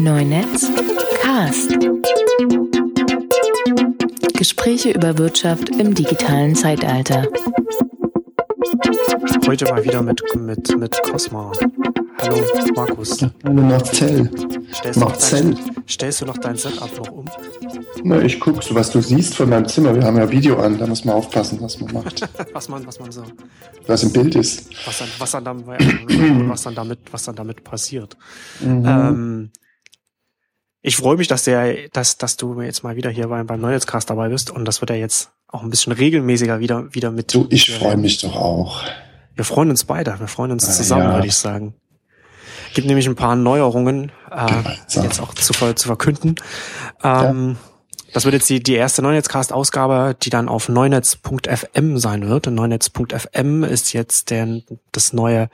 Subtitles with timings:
[0.00, 0.68] Neunetz
[1.20, 1.76] Cast.
[4.36, 7.28] Gespräche über Wirtschaft im digitalen Zeitalter.
[9.46, 11.52] Heute mal wieder mit, mit, mit Cosma.
[12.20, 12.40] Hallo
[12.74, 13.24] Markus.
[13.44, 14.30] Hallo Marcel.
[14.72, 15.42] Stellst, Marcel.
[15.42, 17.24] Du noch dein, stellst du noch dein Setup noch um?
[18.02, 19.94] Na, ich guck, so was du siehst von meinem Zimmer.
[19.94, 22.28] Wir haben ja Video an, da muss man aufpassen, was man macht.
[22.52, 23.22] was man, was man so.
[23.86, 24.70] Was im Bild ist.
[24.86, 25.68] Was dann, was dann, damit,
[26.48, 28.16] was dann damit, was dann damit passiert.
[28.60, 28.84] Mhm.
[28.86, 29.50] Ähm,
[30.86, 34.10] ich freue mich, dass der, dass, dass du jetzt mal wieder hier beim, beim Neujahrscast
[34.10, 37.32] dabei bist und das wird ja jetzt auch ein bisschen regelmäßiger wieder, wieder mit.
[37.32, 38.84] Du, ich freue mich doch auch.
[39.34, 40.20] Wir freuen uns beide.
[40.20, 41.14] Wir freuen uns zusammen, ja.
[41.14, 41.74] würde ich sagen.
[42.74, 46.34] Gibt nämlich ein paar Neuerungen äh, jetzt auch zu, zu verkünden.
[47.02, 47.70] Ähm, ja.
[48.12, 52.46] Das wird jetzt die, die erste Neunetzcast-Ausgabe, die dann auf neunetz.fm sein wird.
[52.46, 54.60] Und neunetz.fm ist jetzt der,
[54.92, 55.48] das neue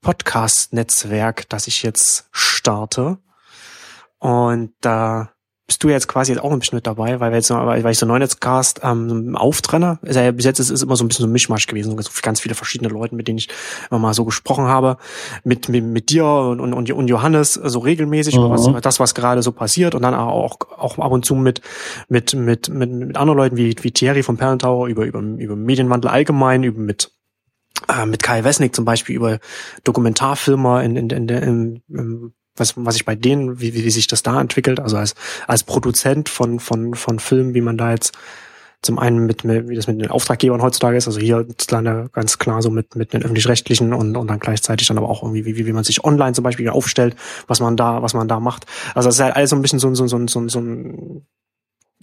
[0.00, 3.18] Podcast-Netzwerk, das ich jetzt starte.
[4.22, 5.32] Und da
[5.66, 7.98] bist du jetzt quasi jetzt auch ein bisschen mit dabei, weil wir jetzt, weil ich
[7.98, 9.98] so Neunetzcast ähm, auftrenner.
[10.02, 12.10] Ist ja, bis jetzt ist es immer so ein bisschen so ein Mischmasch gewesen, so
[12.22, 13.48] ganz viele verschiedene Leute, mit denen ich
[13.90, 14.96] immer mal so gesprochen habe,
[15.42, 18.50] mit mit, mit dir und, und, und Johannes so regelmäßig, mhm.
[18.50, 21.60] was, das was gerade so passiert und dann auch auch ab und zu mit
[22.08, 26.12] mit mit mit, mit anderen Leuten wie wie Thierry von Perlentauer über über über Medienwandel
[26.12, 27.10] allgemein, über mit
[27.88, 29.40] äh, mit Kai Wesnick zum Beispiel über
[29.82, 34.06] Dokumentarfilmer in, in, in, in, im was, was ich bei denen, wie, wie, wie sich
[34.06, 35.14] das da entwickelt, also als,
[35.46, 38.12] als Produzent von, von, von Filmen, wie man da jetzt
[38.82, 41.46] zum einen mit, wie das mit den Auftraggebern heutzutage ist, also hier
[42.12, 45.44] ganz klar so mit, mit den öffentlich-rechtlichen und, und dann gleichzeitig dann aber auch irgendwie,
[45.44, 47.14] wie, wie man sich online zum Beispiel aufstellt,
[47.46, 48.66] was man da, was man da macht.
[48.94, 51.24] Also das ist halt alles so ein bisschen so, so, so, so, so ein,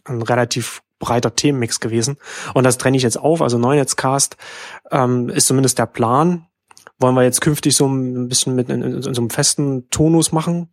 [0.06, 2.18] ein relativ breiter Themenmix gewesen.
[2.54, 3.42] Und das trenne ich jetzt auf.
[3.42, 4.38] Also Neunetzcast
[4.92, 6.46] ähm, ist zumindest der Plan,
[7.00, 10.32] wollen wir jetzt künftig so ein bisschen mit in, in, in so einem festen Tonus
[10.32, 10.70] machen.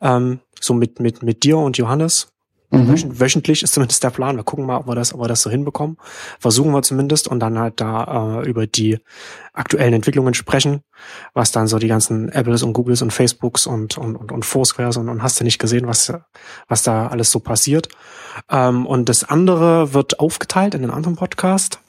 [0.00, 2.28] Ähm, so mit, mit, mit dir und Johannes.
[2.70, 3.20] Mhm.
[3.20, 4.36] Wöchentlich ist zumindest der Plan.
[4.36, 5.96] Wir gucken mal, ob wir das, ob wir das so hinbekommen.
[6.40, 8.98] Versuchen wir zumindest und dann halt da äh, über die
[9.52, 10.82] aktuellen Entwicklungen sprechen,
[11.34, 14.96] was dann so die ganzen Apples und Googles und Facebooks und, und, und, und Foursquares
[14.96, 16.12] und, und hast du nicht gesehen, was,
[16.66, 17.88] was da alles so passiert.
[18.50, 21.80] Ähm, und das andere wird aufgeteilt in einen anderen Podcast.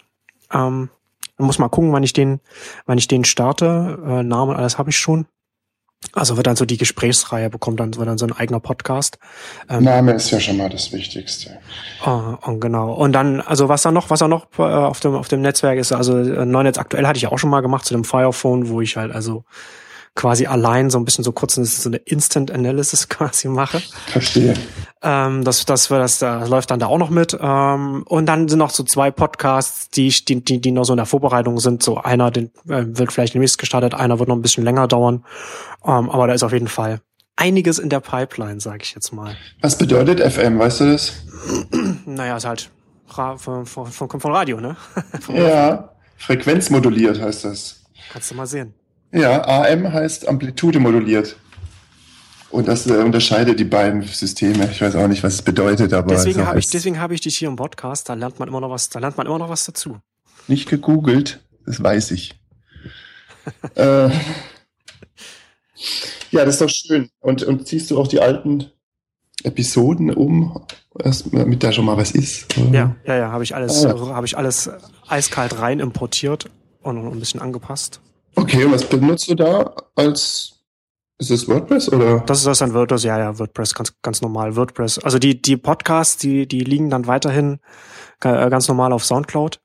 [0.53, 0.89] Ähm,
[1.37, 2.39] man muss mal gucken, wann ich den,
[2.85, 3.99] wann ich den starte.
[4.05, 5.27] Äh, Namen, alles habe ich schon.
[6.13, 9.17] Also wird dann so die Gesprächsreihe bekommt dann, wird dann so ein eigener Podcast.
[9.69, 11.57] Ähm, Name ist ja schon mal das Wichtigste.
[12.05, 12.93] Oh, oh, genau.
[12.93, 15.79] Und dann, also was da noch, was da noch äh, auf dem auf dem Netzwerk
[15.79, 18.81] ist, also äh, Neunetz aktuell hatte ich auch schon mal gemacht zu dem Firephone, wo
[18.81, 19.45] ich halt also
[20.15, 23.81] quasi allein so ein bisschen so kurz so eine Instant Analysis quasi mache.
[24.07, 24.55] Verstehe.
[25.01, 27.37] Ähm, das, das, das, das läuft dann da auch noch mit.
[27.39, 30.97] Ähm, und dann sind noch so zwei Podcasts, die, die, die, die noch so in
[30.97, 31.83] der Vorbereitung sind.
[31.83, 35.25] So einer den, äh, wird vielleicht demnächst gestartet, einer wird noch ein bisschen länger dauern.
[35.85, 37.01] Ähm, aber da ist auf jeden Fall
[37.35, 39.35] einiges in der Pipeline, sage ich jetzt mal.
[39.61, 41.13] Was bedeutet FM, weißt du das?
[42.05, 42.71] naja, ist halt
[43.07, 44.77] von, von, von, von Radio, ne?
[45.33, 47.83] ja, frequenzmoduliert heißt das.
[48.11, 48.73] Kannst du mal sehen.
[49.11, 51.37] Ja, AM heißt Amplitude moduliert.
[52.49, 54.69] Und das äh, unterscheidet die beiden Systeme.
[54.71, 56.15] Ich weiß auch nicht, was es bedeutet, aber.
[56.15, 58.07] Deswegen habe ich, deswegen habe ich dich hier im Podcast.
[58.07, 59.99] Da lernt man immer noch was, da lernt man immer noch was dazu.
[60.47, 62.39] Nicht gegoogelt, das weiß ich.
[63.75, 64.09] äh,
[66.31, 67.09] ja, das ist doch schön.
[67.19, 68.71] Und, und ziehst du auch die alten
[69.43, 70.65] Episoden um,
[71.31, 72.57] damit da schon mal was ist?
[72.57, 72.71] Oder?
[72.71, 74.15] Ja, ja, ja, habe ich alles, ah, ja.
[74.15, 74.69] habe ich alles
[75.07, 76.49] eiskalt rein importiert
[76.81, 78.01] und ein bisschen angepasst.
[78.35, 80.51] Okay, was benutzt du da als
[81.17, 82.19] ist es WordPress oder?
[82.25, 84.99] Das ist das ein WordPress, ja, ja, WordPress, ganz, ganz normal, WordPress.
[84.99, 87.59] Also die, die Podcasts, die, die liegen dann weiterhin
[88.21, 89.61] äh, ganz normal auf Soundcloud.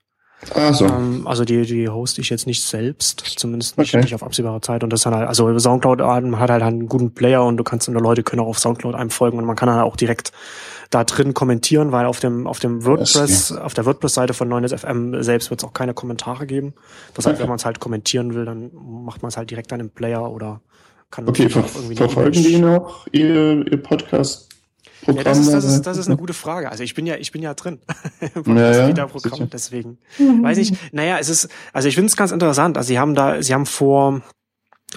[0.55, 0.87] Ah, so.
[0.87, 4.03] Ähm, also die, die hoste ich jetzt nicht selbst, zumindest nicht, okay.
[4.03, 4.85] nicht auf absehbare Zeit.
[4.85, 7.95] Und das dann halt, also Soundcloud hat halt einen guten Player und du kannst und
[7.95, 10.33] Leute können auch auf Soundcloud einem folgen und man kann halt auch direkt
[10.91, 15.51] da drin kommentieren, weil auf dem, auf dem WordPress, auf der WordPress-Seite von 9FM selbst
[15.51, 16.75] wird es auch keine Kommentare geben.
[17.15, 17.43] Das heißt, okay.
[17.43, 20.31] wenn man es halt kommentieren will, dann macht man es halt direkt dann im Player
[20.31, 20.61] oder
[21.11, 24.49] kann Okay, ver verfolgen die noch ihr, ihr Podcast?
[25.03, 26.71] Programm ja, das ist, das, ist, das ist eine gute Frage.
[26.71, 27.79] Also ich bin ja, ich bin ja drin.
[28.45, 29.99] naja, Programm, deswegen.
[30.19, 30.43] Mhm.
[30.43, 32.77] Weiß ich, naja, es ist, also ich finde es ganz interessant.
[32.77, 34.21] Also sie haben da, sie haben vor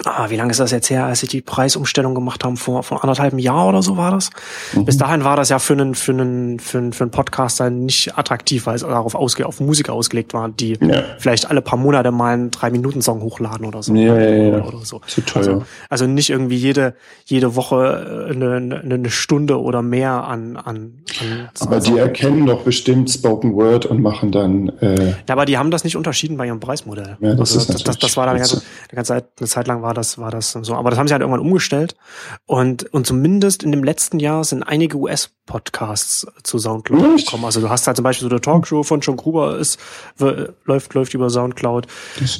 [0.04, 3.02] ah, wie lange ist das jetzt her, als sie die Preisumstellung gemacht haben, vor, vor
[3.04, 4.30] anderthalb Jahr oder so war das.
[4.74, 4.84] Mhm.
[4.84, 8.18] Bis dahin war das ja für einen, für einen, für einen, für einen Podcaster nicht
[8.18, 11.02] attraktiv, weil es darauf ausge, auf Musiker ausgelegt war, die ja.
[11.18, 13.94] vielleicht alle paar Monate mal einen Drei-Minuten-Song hochladen oder so.
[13.94, 14.64] Ja, ja, ja.
[14.64, 15.00] Oder so.
[15.06, 15.38] Zu teuer.
[15.38, 16.94] Also, also nicht irgendwie jede,
[17.24, 23.10] jede Woche eine, eine Stunde oder mehr an, an, an Aber die erkennen doch bestimmt
[23.10, 26.60] Spoken Word und machen dann, äh, Ja, aber die haben das nicht unterschieden bei ihrem
[26.60, 27.16] Preismodell.
[27.20, 29.66] Ja, das also, ist das, das, das war dann eine ganze, eine ganze eine Zeit
[29.66, 30.74] lang war das, war das so.
[30.74, 31.94] Aber das haben sie halt irgendwann umgestellt.
[32.46, 37.44] Und, und zumindest in dem letzten Jahr sind einige US-Podcasts zu Soundcloud gekommen.
[37.44, 39.78] Also du hast halt zum Beispiel so der Talkshow von John Gruber ist,
[40.64, 41.86] läuft, läuft über Soundcloud.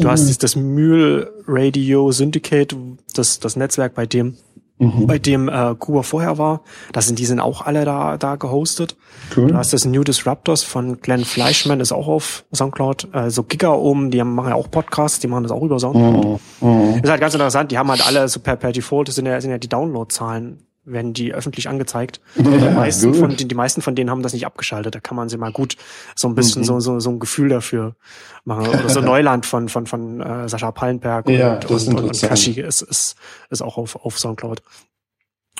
[0.00, 2.74] Du hast das, das Mühl Radio Syndicate,
[3.14, 4.36] das, das Netzwerk, bei dem
[4.78, 5.06] mhm.
[5.06, 6.62] bei dem äh, Kuba vorher war.
[6.92, 8.96] Da sind die sind auch alle da da gehostet.
[9.36, 9.48] Cool.
[9.48, 13.08] Du hast das New Disruptors von Glenn Fleischman ist auch auf Soundcloud.
[13.12, 16.40] Äh, so Giga oben, die machen ja auch Podcasts, die machen das auch über Soundcloud.
[16.60, 16.68] Mhm.
[16.68, 17.00] mhm.
[17.02, 17.70] Ist halt ganz interessant.
[17.70, 20.66] Die haben halt alle so per, per Default das sind ja sind ja die Downloadzahlen
[20.84, 22.20] werden die öffentlich angezeigt.
[22.36, 24.94] Ja, die, meisten von, die, die meisten von denen haben das nicht abgeschaltet.
[24.94, 25.76] Da kann man sie mal gut
[26.14, 26.66] so ein bisschen mhm.
[26.66, 27.96] so, so, so ein Gefühl dafür
[28.44, 28.68] machen.
[28.68, 32.60] Oder so Neuland von, von, von äh, Sascha Pallenberg ja, und, und, und, und Kashi
[32.60, 33.16] ist, ist,
[33.50, 34.62] ist auch auf, auf Soundcloud.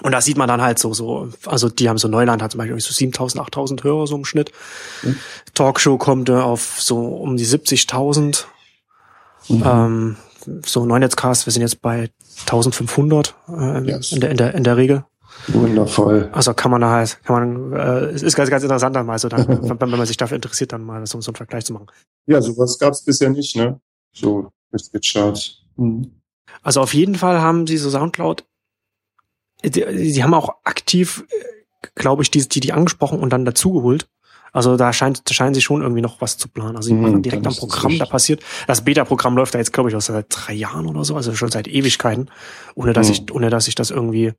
[0.02, 2.58] Und da sieht man dann halt so, so, also die haben so Neuland hat zum
[2.58, 4.50] Beispiel so 7000, 8000 Hörer so im Schnitt.
[5.02, 5.16] Mhm.
[5.54, 8.44] Talkshow kommt äh, auf so um die 70.000.
[9.48, 9.62] Mhm.
[9.64, 10.16] Ähm,
[10.66, 12.10] so Neunetzcast, wir sind jetzt bei
[12.40, 14.12] 1500 äh, yes.
[14.12, 15.04] in, der, in, der, in der Regel.
[15.48, 16.30] Wundervoll.
[16.32, 19.18] Also kann man da halt, kann man, äh, es ist ganz, ganz interessant dann mal
[19.18, 19.46] so, dann,
[19.80, 21.86] wenn, man sich dafür interessiert, dann mal so, so einen Vergleich zu machen.
[22.26, 23.80] Ja, sowas gab es bisher nicht, ne?
[24.12, 25.62] So mit Charts.
[25.76, 26.10] Mhm.
[26.62, 28.44] Also auf jeden Fall haben sie so Soundcloud,
[29.64, 31.24] die, die haben auch aktiv,
[31.94, 34.08] glaube ich, die, die, die angesprochen und dann dazugeholt.
[34.52, 36.76] Also da scheint, da scheinen sie schon irgendwie noch was zu planen.
[36.76, 38.42] Also sie machen mhm, direkt am Programm, da passiert.
[38.68, 41.50] Das Beta-Programm läuft da jetzt, glaube ich, auch seit drei Jahren oder so, also schon
[41.50, 42.30] seit Ewigkeiten,
[42.76, 43.12] ohne dass mhm.
[43.12, 44.32] ich, ohne dass ich das irgendwie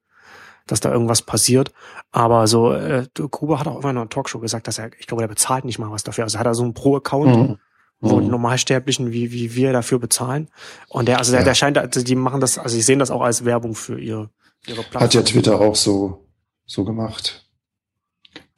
[0.68, 1.72] dass da irgendwas passiert.
[2.12, 5.22] Aber so, äh, Gruber hat auch immer in einer Talkshow gesagt, dass er, ich glaube,
[5.22, 6.24] der bezahlt nicht mal was dafür.
[6.24, 7.58] Also hat er so einen Pro-Account, mhm.
[8.00, 8.28] wo mhm.
[8.28, 10.50] Normalsterblichen wie, wie wir dafür bezahlen.
[10.90, 11.46] Und der, also der, ja.
[11.46, 14.30] der scheint, also die machen das, also sie sehen das auch als Werbung für ihr,
[14.66, 15.02] ihre Plattform.
[15.02, 16.26] Hat ja Twitter auch so,
[16.66, 17.48] so gemacht.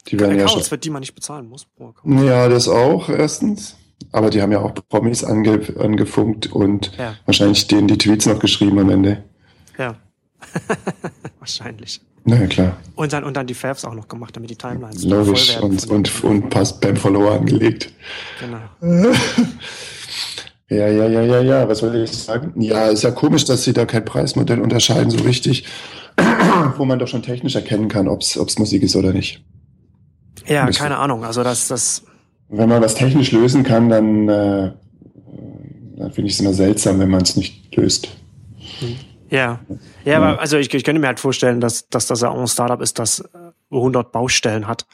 [0.08, 0.70] Die werden Accounts, ja schon.
[0.70, 2.24] für die man nicht bezahlen muss pro Account.
[2.24, 3.76] Ja, das auch, erstens.
[4.12, 7.16] Aber die haben ja auch Promis ange, angefunkt und ja.
[7.26, 9.26] wahrscheinlich denen die Tweets noch geschrieben am Ende.
[9.78, 9.96] Ja.
[11.48, 12.02] Wahrscheinlich.
[12.30, 12.78] Na ja, klar.
[12.96, 15.90] Und dann, und dann die Favs auch noch gemacht, damit die Timelines Logisch voll werden.
[15.90, 17.90] Und, und, und passt beim Follower angelegt.
[18.42, 18.60] Genau.
[20.70, 21.70] ja, ja, ja, ja, ja.
[21.70, 22.52] Was soll ich sagen?
[22.62, 25.66] Ja, ist ja komisch, dass sie da kein Preismodell unterscheiden, so richtig,
[26.78, 29.42] wo man doch schon technisch erkennen kann, ob es Musik ist oder nicht.
[30.46, 31.24] Ja, das keine Ahnung.
[31.24, 32.04] Also das, das.
[32.50, 34.72] Wenn man was technisch lösen kann, dann, äh,
[35.96, 38.10] dann finde ich es immer seltsam, wenn man es nicht löst.
[38.80, 38.98] Hm.
[39.30, 39.60] Ja,
[40.06, 42.48] ja, aber also ich, ich könnte mir halt vorstellen, dass, dass das ja auch ein
[42.48, 43.24] Startup ist, das
[43.72, 44.86] 100 Baustellen hat.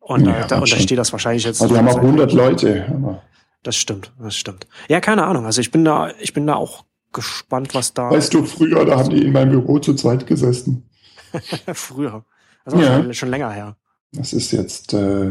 [0.00, 1.60] Und, ja, da, und da steht das wahrscheinlich jetzt.
[1.62, 3.20] Also die haben auch 100 Leute.
[3.62, 4.66] Das stimmt, das stimmt.
[4.88, 5.46] Ja, keine Ahnung.
[5.46, 8.10] Also ich bin da, ich bin da auch gespannt, was da.
[8.10, 10.88] Weißt du, früher, da haben die in meinem Büro zu zweit gesessen.
[11.74, 12.24] früher.
[12.64, 13.02] Das war ja.
[13.02, 13.76] schon, schon länger her.
[14.12, 15.28] Das ist jetzt, äh,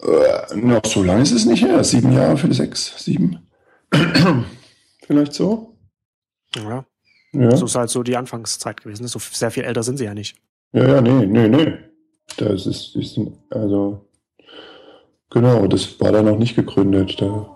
[0.00, 1.82] äh, noch so lange ist es nicht her.
[1.82, 3.48] Sieben Jahre, für sechs, sieben.
[5.06, 5.67] Vielleicht so.
[6.56, 6.84] Ja.
[7.32, 7.56] ja.
[7.56, 9.06] So ist halt so die Anfangszeit gewesen.
[9.06, 10.36] So sehr viel älter sind sie ja nicht.
[10.72, 11.72] Ja, ja, nee, nee, nee.
[12.36, 13.18] Das ist, ist
[13.50, 14.06] also,
[15.30, 17.20] genau, das war da noch nicht gegründet.
[17.20, 17.48] Da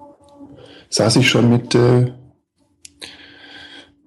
[0.89, 2.13] saß ich schon mit äh,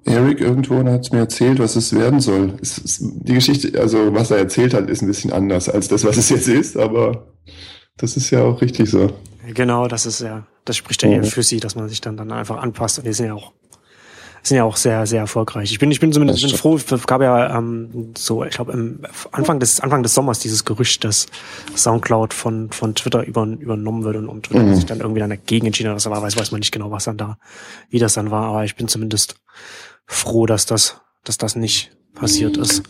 [0.05, 2.57] Eric irgendwo und hat es mir erzählt, was es werden soll.
[2.61, 6.03] Es, es, die Geschichte, also was er erzählt hat, ist ein bisschen anders als das,
[6.03, 7.27] was es jetzt ist, aber
[7.97, 9.11] das ist ja auch richtig so.
[9.53, 11.23] Genau, das ist ja, das spricht ja, ja.
[11.23, 13.53] für sie, dass man sich dann, dann einfach anpasst und die sind ja auch
[14.47, 15.71] sind ja auch sehr, sehr erfolgreich.
[15.71, 18.99] Ich bin, ich bin zumindest bin froh, es gab ja ähm, so, ich glaube,
[19.31, 21.25] Anfang des, Anfang des Sommers dieses Gerücht, dass
[21.75, 24.75] Soundcloud von, von Twitter über, übernommen wird und, und Twitter mhm.
[24.75, 25.95] sich dann irgendwie dann dagegen entschieden hat.
[25.95, 27.37] Das war, weiß, weiß man nicht genau, was dann da,
[27.89, 29.35] wie das dann war, aber ich bin zumindest
[30.05, 32.83] froh, dass das, dass das nicht passiert ist.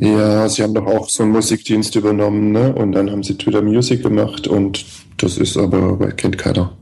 [0.00, 2.74] Ja, sie haben doch auch so einen Musikdienst übernommen, ne?
[2.74, 4.84] Und dann haben sie Twitter Music gemacht und
[5.18, 6.76] das ist aber, kennt keiner.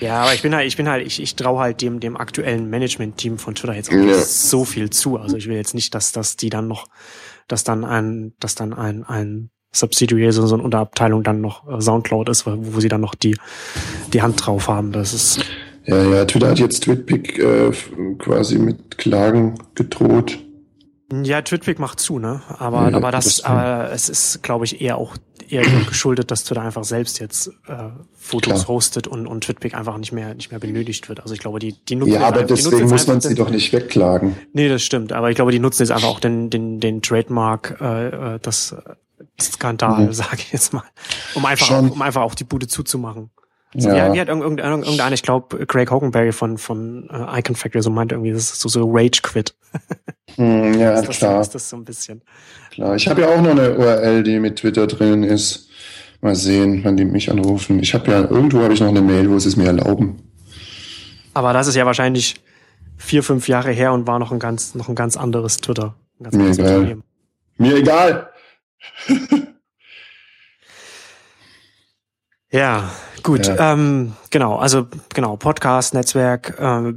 [0.00, 2.70] Ja, aber ich bin halt, ich bin halt, ich, ich traue halt dem, dem aktuellen
[2.70, 4.18] Management-Team von Twitter jetzt auch ja.
[4.18, 5.16] so viel zu.
[5.16, 6.86] Also ich will jetzt nicht, dass, dass die dann noch,
[7.48, 12.28] dass dann ein, dass dann ein, ein Subsidiary, so eine Unterabteilung dann noch äh, Soundcloud
[12.28, 13.36] ist, wo, wo sie dann noch die,
[14.12, 14.92] die Hand drauf haben.
[14.92, 15.40] Das ist.
[15.84, 17.72] Ja, ja, Twitter hat jetzt Twitpic äh,
[18.18, 20.38] quasi mit Klagen gedroht.
[21.10, 22.42] Ja, Twitpic macht zu, ne?
[22.58, 25.16] Aber, ja, aber das, das aber es ist, glaube ich, eher auch
[25.48, 28.68] eher geschuldet, dass Twitter einfach selbst jetzt äh, Fotos Klar.
[28.68, 31.20] hostet und, und Twitpic einfach nicht mehr nicht mehr benötigt wird.
[31.20, 34.36] Also ich glaube, die die nutzen ja, aber deswegen muss man sie doch nicht wegklagen.
[34.52, 35.12] Nee, das stimmt.
[35.12, 38.76] Aber ich glaube, die nutzen jetzt einfach auch den den den Trademark, äh, äh das
[39.40, 40.12] Skandal, mhm.
[40.12, 40.84] sage ich jetzt mal,
[41.34, 41.90] um einfach Schon.
[41.90, 43.30] um einfach auch die Bude zuzumachen.
[43.74, 44.12] So, ja.
[44.12, 48.32] Wie, hat irgendeiner, ich glaube, Craig Hoganberry von, von äh, Icon Factory so meinte irgendwie,
[48.32, 49.54] das ist so, so Rage Quit.
[50.36, 51.40] hm, ja, ist das, klar.
[51.40, 52.22] Ist das so ein bisschen.
[52.70, 55.68] Klar, ich habe ja auch noch eine URL, die mit Twitter drin ist.
[56.20, 57.80] Mal sehen, wann die mich anrufen.
[57.80, 60.16] Ich habe ja, irgendwo habe ich noch eine Mail, wo sie es mir erlauben.
[61.34, 62.36] Aber das ist ja wahrscheinlich
[62.96, 65.94] vier, fünf Jahre her und war noch ein ganz, noch ein ganz anderes Twitter.
[66.20, 66.98] Ganz Mir egal.
[67.58, 68.30] Mir egal.
[72.50, 72.90] ja,
[73.22, 73.46] gut.
[73.46, 73.72] Ja.
[73.72, 76.92] Ähm, genau, also genau, Podcast, Netzwerk, äh,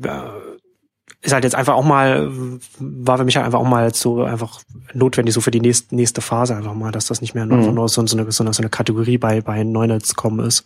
[1.24, 2.32] ist halt jetzt einfach auch mal,
[2.80, 4.62] war für mich halt einfach auch mal so einfach
[4.94, 7.76] notwendig, so für die nächste, nächste Phase einfach mal, dass das nicht mehr nur, mhm.
[7.76, 10.66] nur so, so, eine, so, eine, so eine Kategorie bei, bei Neunetz.com ist.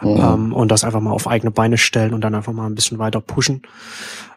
[0.00, 0.08] Mhm.
[0.08, 2.98] Ähm, und das einfach mal auf eigene Beine stellen und dann einfach mal ein bisschen
[2.98, 3.60] weiter pushen.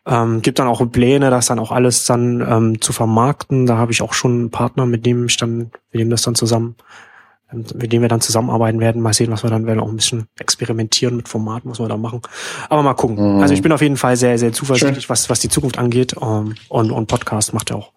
[0.06, 3.66] Ähm, gibt dann auch Pläne, das dann auch alles dann ähm, zu vermarkten.
[3.66, 6.36] Da habe ich auch schon einen Partner, mit dem ich dann, mit dem das dann
[6.36, 6.76] zusammen
[7.54, 9.02] mit dem wir dann zusammenarbeiten werden.
[9.02, 11.98] Mal sehen, was wir dann werden auch ein bisschen experimentieren mit Formaten, was wir da
[11.98, 12.22] machen.
[12.70, 13.36] Aber mal gucken.
[13.36, 13.42] Mhm.
[13.42, 16.16] Also ich bin auf jeden Fall sehr, sehr zuversichtlich, was, was die Zukunft angeht.
[16.22, 17.94] Ähm, und, und Podcast macht ja auch,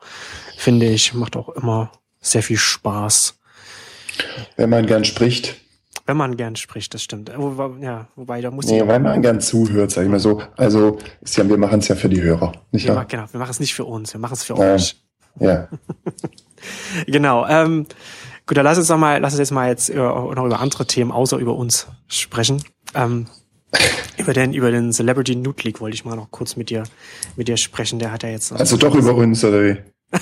[0.57, 3.39] finde ich, macht auch immer sehr viel Spaß.
[4.57, 5.57] Wenn man gern spricht.
[6.07, 7.31] Wenn man gern spricht, das stimmt.
[7.81, 8.87] Ja, wobei da muss nee, ich.
[8.87, 10.41] weil man gern zuhört, sag ich mal so.
[10.57, 13.05] Also, ja, wir machen es ja für die Hörer, nicht wahr?
[13.07, 14.75] Genau, wir machen es nicht für uns, wir machen es für ja.
[14.75, 15.03] euch.
[15.41, 15.69] Ja.
[17.07, 17.47] genau.
[17.47, 17.87] Ähm,
[18.47, 20.87] Gut, dann lass uns doch mal, lass uns jetzt mal jetzt über, noch über andere
[20.87, 22.63] Themen außer über uns sprechen.
[22.95, 23.27] Ähm,
[24.19, 26.85] über den, über den Celebrity Nude League wollte ich mal noch kurz mit dir,
[27.35, 27.99] mit dir sprechen.
[27.99, 28.53] Der hat ja jetzt.
[28.53, 29.77] Also doch über uns, oder wie?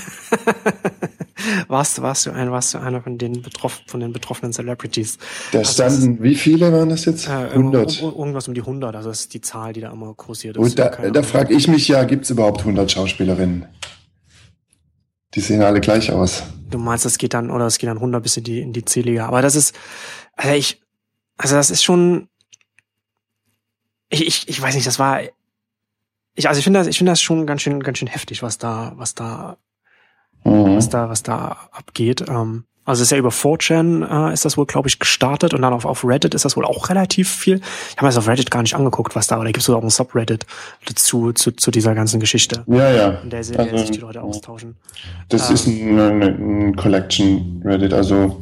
[1.68, 5.18] warst, warst du ein, warst du einer von den betroff, von den betroffenen Celebrities?
[5.52, 7.28] Da also standen, wie viele waren das jetzt?
[7.28, 8.00] Äh, 100.
[8.00, 10.62] Irgendwas um die 100, also das ist die Zahl, die da immer kursiert ist.
[10.62, 13.66] Und da, da frage ich mich ja, gibt es überhaupt 100 Schauspielerinnen?
[15.34, 16.44] Die sehen alle gleich aus.
[16.74, 18.84] Du meinst, das geht dann, oder es geht dann runter bis in die, in die
[18.84, 19.26] C-Liga.
[19.26, 19.76] Aber das ist,
[20.34, 20.82] also ich,
[21.36, 22.28] also das ist schon,
[24.08, 25.20] ich, ich, ich weiß nicht, das war,
[26.34, 28.58] ich, also ich finde das, ich finde das schon ganz schön, ganz schön heftig, was
[28.58, 29.56] da, was da,
[30.42, 30.74] mhm.
[30.74, 32.24] was da, was da abgeht.
[32.28, 35.72] Ähm, also ist ja über 4chan äh, ist das wohl, glaube ich, gestartet und dann
[35.72, 37.56] auf, auf Reddit ist das wohl auch relativ viel.
[37.56, 39.70] Ich habe mir das auf Reddit gar nicht angeguckt, was da, aber da gibt es
[39.70, 40.44] auch ein Subreddit
[40.86, 42.62] dazu, zu, zu dieser ganzen Geschichte.
[42.66, 43.08] Ja, ja.
[43.22, 44.76] In der, in der also, sich die Leute austauschen.
[45.28, 48.40] Das ähm, ist ein, ein, ein, Collection Reddit, also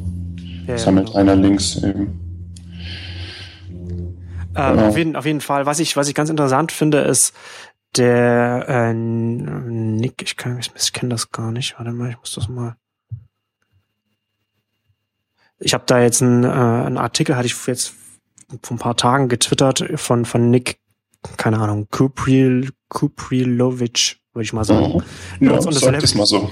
[0.67, 1.19] ja, sammelt genau.
[1.19, 2.19] einer Links eben.
[4.55, 4.87] Ähm, genau.
[4.87, 7.33] auf, jeden, auf jeden Fall, was ich, was ich ganz interessant finde, ist,
[7.95, 11.75] der äh, Nick, ich, kann, ich, ich kenne das gar nicht.
[11.77, 12.75] Warte mal, ich muss das mal.
[15.59, 17.93] Ich habe da jetzt einen, äh, einen Artikel, hatte ich jetzt
[18.61, 20.79] vor ein paar Tagen getwittert von, von Nick,
[21.37, 24.85] keine Ahnung, Kupril, Kuprilovic, würde ich mal sagen.
[24.85, 25.01] Oh,
[25.39, 26.49] Notes, on the mal so.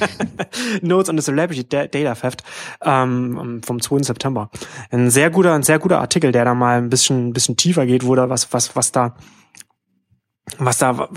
[0.82, 2.42] Notes on the Celebrity Data Theft
[2.82, 4.02] ähm, vom 2.
[4.02, 4.50] September.
[4.90, 7.86] Ein sehr guter, ein sehr guter Artikel, der da mal ein bisschen, ein bisschen tiefer
[7.86, 9.14] geht, wo da was, was, was da,
[10.58, 11.08] was da,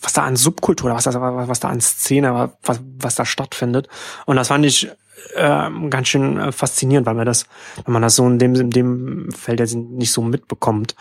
[0.00, 3.88] was da an Subkultur, was da, was da an Szene, was, was da stattfindet.
[4.26, 4.90] Und das fand ich
[5.34, 7.46] äh, ganz schön äh, faszinierend, weil man das,
[7.84, 10.94] wenn man das so in dem, in dem Feld jetzt nicht so mitbekommt.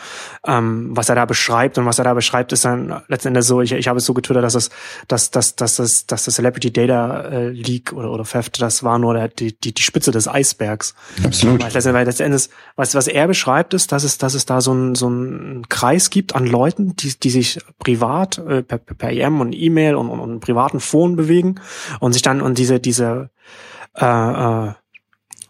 [0.46, 3.72] Ähm, was er da beschreibt und was er da beschreibt, ist dann letztendlich so, ich,
[3.72, 4.70] ich habe es so getwittert, dass es,
[5.08, 9.00] dass, dass, dass, dass, dass das Celebrity Data äh, Leak oder, oder Theft, das war
[9.00, 10.96] nur der, die, die, die Spitze des Eisbergs.
[11.24, 11.62] Absolut.
[11.62, 14.74] Weil letztendlich, weil letztendlich was, was er beschreibt, ist, dass es, dass es da so
[14.74, 19.42] ein, so ein Kreis gibt an Leuten, die, die sich privat äh, per, per EM
[19.42, 21.56] und E-Mail und, und, und privaten Foren bewegen
[22.00, 23.30] und sich dann und diese, diese
[23.98, 24.74] äh, äh,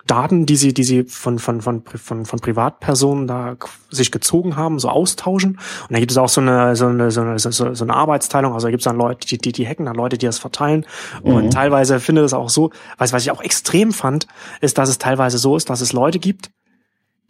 [0.07, 3.55] Daten, die sie, die sie von, von, von, von, von Privatpersonen da
[3.89, 5.53] sich gezogen haben, so austauschen.
[5.53, 8.53] Und da gibt es auch so eine, so eine, so eine, so, so eine Arbeitsteilung.
[8.53, 10.85] Also da gibt es dann Leute, die, die, die hacken, dann Leute, die das verteilen.
[11.23, 11.49] Und mhm.
[11.49, 14.27] teilweise finde das auch so, was, was ich auch extrem fand,
[14.61, 16.51] ist, dass es teilweise so ist, dass es Leute gibt,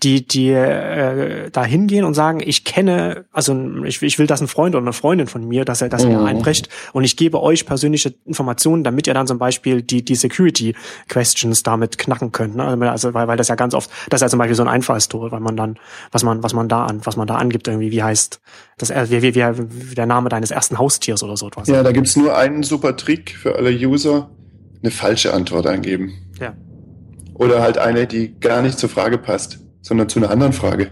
[0.05, 4.47] die, die äh, da hingehen und sagen, ich kenne, also ich, ich will, dass ein
[4.47, 6.25] Freund oder eine Freundin von mir, dass er, dass er mhm.
[6.25, 10.75] einbrecht und ich gebe euch persönliche Informationen, damit ihr dann zum Beispiel die, die Security
[11.09, 12.55] Questions damit knacken könnt.
[12.55, 12.63] Ne?
[12.63, 14.69] Also, also weil, weil das ja ganz oft, das ist ja zum Beispiel so ein
[14.69, 15.79] Einfallstor, weil man dann,
[16.11, 18.39] was man, was man da an, was man da angibt, irgendwie, wie heißt
[18.77, 21.67] das, wie, wie, wie der Name deines ersten Haustiers oder so etwas.
[21.67, 24.29] Ja, da gibt's nur einen super Trick für alle User,
[24.83, 26.13] eine falsche Antwort eingeben.
[26.39, 26.53] Ja.
[27.33, 30.89] Oder halt eine, die gar nicht zur Frage passt sondern zu einer anderen Frage.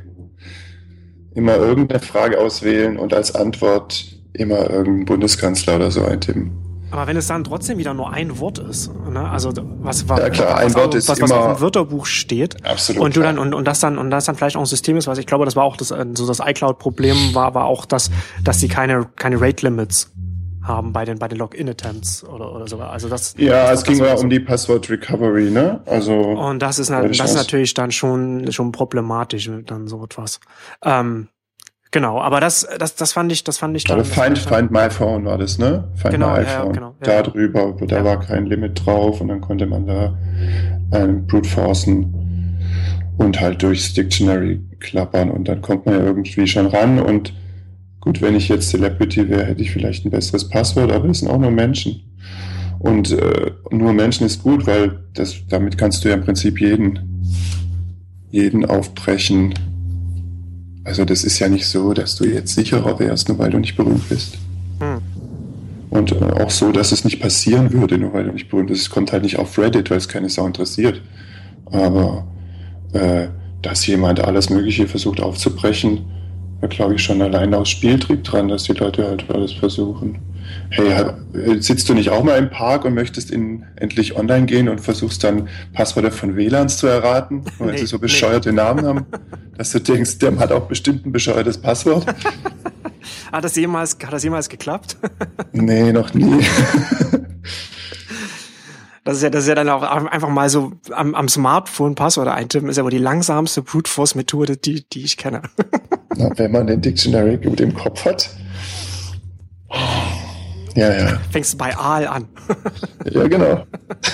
[1.33, 6.51] Immer irgendeine Frage auswählen und als Antwort immer irgendeinen Bundeskanzler oder so eintippen.
[6.91, 9.27] Aber wenn es dann trotzdem wieder nur ein Wort ist, ne?
[9.27, 12.63] also was, was, ja, klar, ein was, Wort ist was, was auf dem Wörterbuch steht
[12.63, 14.95] absolut und du dann und, und das dann und das dann vielleicht auch ein System
[14.97, 18.11] ist, was ich glaube, das war auch das so das iCloud-Problem war, war auch das,
[18.43, 20.11] dass sie keine keine Rate Limits
[20.63, 22.77] haben bei den bei den Login-Attempts oder, oder so.
[22.79, 23.35] Also das.
[23.37, 25.81] Ja, das, es ging ja um die Passwort Recovery, ne?
[25.85, 26.13] Also.
[26.13, 30.39] Und das ist, das ist natürlich dann schon schon problematisch dann so etwas.
[30.83, 31.27] Ähm,
[31.91, 33.99] genau, aber das das das fand ich das fand ich dann.
[33.99, 35.89] Aber Find Find My Phone war das, ne?
[35.95, 36.67] Find genau, My iPhone.
[36.67, 38.05] Ja, genau, ja, da drüber, da ja.
[38.05, 40.17] war kein Limit drauf und dann konnte man da
[40.93, 42.19] ähm, brute forcen
[43.17, 47.33] und halt durchs Dictionary klappern und dann kommt man ja irgendwie schon ran und
[48.03, 51.29] Gut, wenn ich jetzt Celebrity wäre, hätte ich vielleicht ein besseres Passwort, aber es sind
[51.29, 52.01] auch nur Menschen.
[52.79, 56.99] Und äh, nur Menschen ist gut, weil das, damit kannst du ja im Prinzip jeden,
[58.29, 59.53] jeden aufbrechen.
[60.83, 63.77] Also das ist ja nicht so, dass du jetzt sicherer wärst, nur weil du nicht
[63.77, 64.37] berühmt bist.
[64.81, 64.99] Hm.
[65.89, 68.81] Und äh, auch so, dass es nicht passieren würde, nur weil du nicht berühmt bist.
[68.81, 70.99] Es kommt halt nicht auf Reddit, weil es keine Sau interessiert.
[71.67, 72.27] Aber
[72.91, 73.27] äh,
[73.61, 76.01] dass jemand alles Mögliche versucht aufzubrechen,
[76.63, 80.19] da glaube ich schon allein aus Spieltrieb dran, dass die Leute halt alles versuchen.
[80.69, 81.11] Hey,
[81.59, 85.25] sitzt du nicht auch mal im Park und möchtest in, endlich online gehen und versuchst
[85.25, 88.55] dann Passwörter von WLANs zu erraten, weil nee, sie so bescheuerte nee.
[88.55, 89.05] Namen haben,
[89.57, 92.05] dass du denkst, der hat auch bestimmt ein bescheuertes Passwort?
[93.33, 94.95] hat, das jemals, hat das jemals geklappt?
[95.51, 96.39] nee, noch nie.
[99.03, 102.33] Das ist ja, das ist ja dann auch einfach mal so am, am Smartphone Passwörter
[102.33, 105.41] eintippen, ist ja wohl die langsamste Brute Force Methode, die, die ich kenne.
[106.15, 108.29] Na, wenn man den Dictionary gut im Kopf hat.
[110.75, 111.19] Ja, ja.
[111.31, 112.27] Fängst du bei Aal an.
[113.11, 113.65] ja, genau.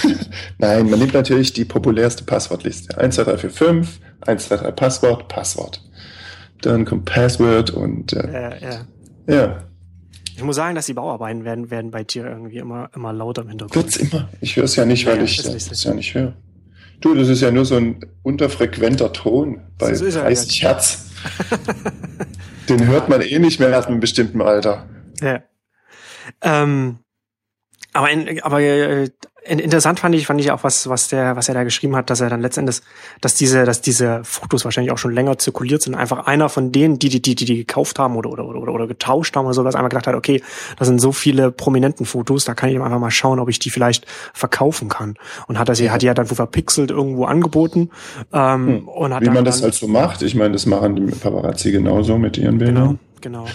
[0.58, 2.98] Nein, man nimmt natürlich die populärste Passwortliste.
[2.98, 5.84] 1, 2, 3, 4, 5, 1, 2, 3 Passwort, Passwort.
[6.62, 8.86] Dann kommt Password und äh, ja, ja.
[9.28, 9.64] ja.
[10.40, 13.50] Ich muss sagen, dass die Bauarbeiten werden, werden bei dir irgendwie immer, immer lauter im
[13.50, 13.76] Hintergrund.
[13.76, 14.30] Wird's immer.
[14.40, 16.34] Ich höre es ja nicht, weil ja, ich es ja nicht höre.
[17.02, 21.12] Du, das ist ja nur so ein unterfrequenter Ton bei 30 Hertz.
[22.70, 24.88] Den hört man eh nicht mehr nach einem bestimmten Alter.
[25.20, 25.44] Ja.
[26.42, 27.00] Ähm,
[27.94, 29.10] aber, in, aber äh,
[29.44, 32.22] interessant fand ich, fand ich auch was, was der, was er da geschrieben hat, dass
[32.22, 32.82] er dann letztendlich,
[33.22, 35.96] dass diese, dass diese Fotos wahrscheinlich auch schon länger zirkuliert sind.
[35.96, 38.88] Einfach einer von denen, die, die, die, die, die gekauft haben oder, oder, oder, oder
[38.88, 40.42] getauscht haben oder sowas, einmal gedacht hat, okay,
[40.78, 43.70] das sind so viele prominenten Fotos, da kann ich einfach mal schauen, ob ich die
[43.70, 45.16] vielleicht verkaufen kann.
[45.48, 47.90] Und hat das, hat die ja dann wo verpixelt irgendwo angeboten,
[48.34, 48.88] ähm, hm.
[48.88, 50.22] und hat Wie man das halt so macht.
[50.22, 52.88] Ich meine, das machen die Paparazzi genauso mit ihren Bildern.
[52.88, 53.00] Genau.
[53.22, 53.46] Genau.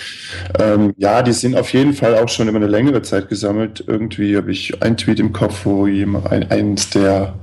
[0.59, 3.85] Ähm, ja, die sind auf jeden Fall auch schon über eine längere Zeit gesammelt.
[3.87, 7.35] Irgendwie habe ich ein Tweet im Kopf, wo jemand, ein, eins der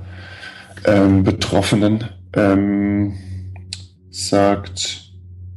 [0.85, 3.17] ähm, Betroffenen ähm,
[4.09, 5.11] sagt,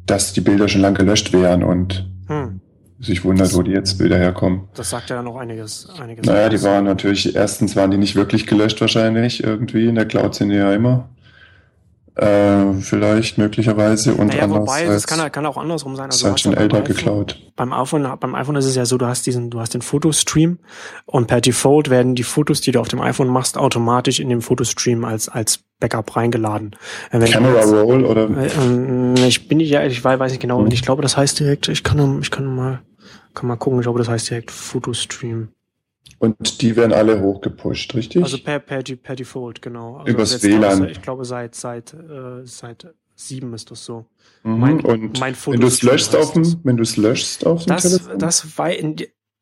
[0.07, 2.61] dass die Bilder schon lange gelöscht wären und hm.
[3.01, 4.69] sich wundert, das, wo die jetzt Bilder herkommen.
[4.75, 5.89] Das sagt ja noch einiges.
[5.99, 9.89] einiges naja, die waren natürlich, erstens waren die nicht wirklich gelöscht wahrscheinlich irgendwie.
[9.89, 11.09] In der Cloud sind die ja immer.
[12.17, 16.07] Äh, vielleicht möglicherweise und naja, wobei, es kann, kann auch andersrum sein.
[16.07, 17.41] Also halt schon älter iPhone, geklaut.
[17.57, 20.61] Beim iPhone, beim iPhone ist es ja so, du hast diesen, du hast den Fotostream
[21.07, 24.43] und per Default werden die Fotos, die du auf dem iPhone machst, automatisch in dem
[24.43, 26.77] Fotostream als als Backup reingeladen.
[27.11, 28.31] Äh, wenn Camera jetzt, Roll oder?
[28.31, 30.61] Äh, ich bin nicht, ja, ich weiß, weiß nicht genau.
[30.61, 30.69] Hm.
[30.71, 31.69] Ich glaube, das heißt direkt.
[31.69, 32.83] Ich kann, ich kann mal,
[33.35, 33.81] kann mal gucken.
[33.81, 35.49] Ich glaube, das heißt direkt Fotostream.
[36.19, 38.23] Und die werden alle hochgepusht, richtig?
[38.23, 39.97] Also per, per, per Default, genau.
[39.97, 40.89] Also Übers WLAN.
[40.89, 44.07] ich glaube, seit, seit, äh, seit sieben ist das so.
[44.43, 44.59] Mhm.
[44.59, 47.69] Mein, und mein wenn du es löschst auf dem, wenn du es löschst auf dem
[47.69, 48.19] das, Telefon?
[48.19, 48.97] Das war in,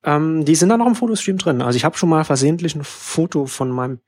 [0.05, 1.63] ähm, die sind da noch im Fotostream drin.
[1.63, 4.01] Also ich habe schon mal versehentlich ein Foto von meinem,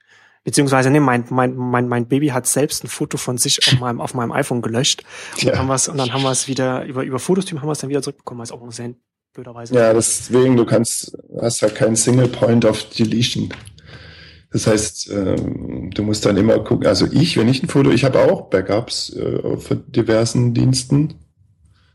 [0.43, 4.01] beziehungsweise nee, mein, mein, mein, mein Baby hat selbst ein Foto von sich auf meinem,
[4.01, 5.05] auf meinem iPhone gelöscht.
[5.35, 5.59] Und, ja.
[5.59, 7.91] haben wir's, und dann haben wir es wieder, über, über Fotostream haben wir es dann
[7.91, 8.95] wieder zurückbekommen, weil es auch ein sehr
[9.35, 9.75] blöderweise.
[9.75, 13.53] Ja, deswegen, du kannst, hast ja keinen Single Point of Deletion.
[14.51, 18.05] Das heißt, ähm, du musst dann immer gucken, also ich, wenn ich ein Foto, ich
[18.05, 21.15] habe auch Backups äh, für diversen Diensten,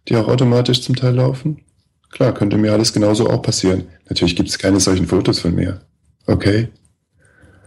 [0.07, 1.63] die auch automatisch zum Teil laufen.
[2.11, 3.87] Klar, könnte mir alles genauso auch passieren.
[4.09, 5.81] Natürlich gibt es keine solchen Fotos von mir.
[6.27, 6.69] Okay.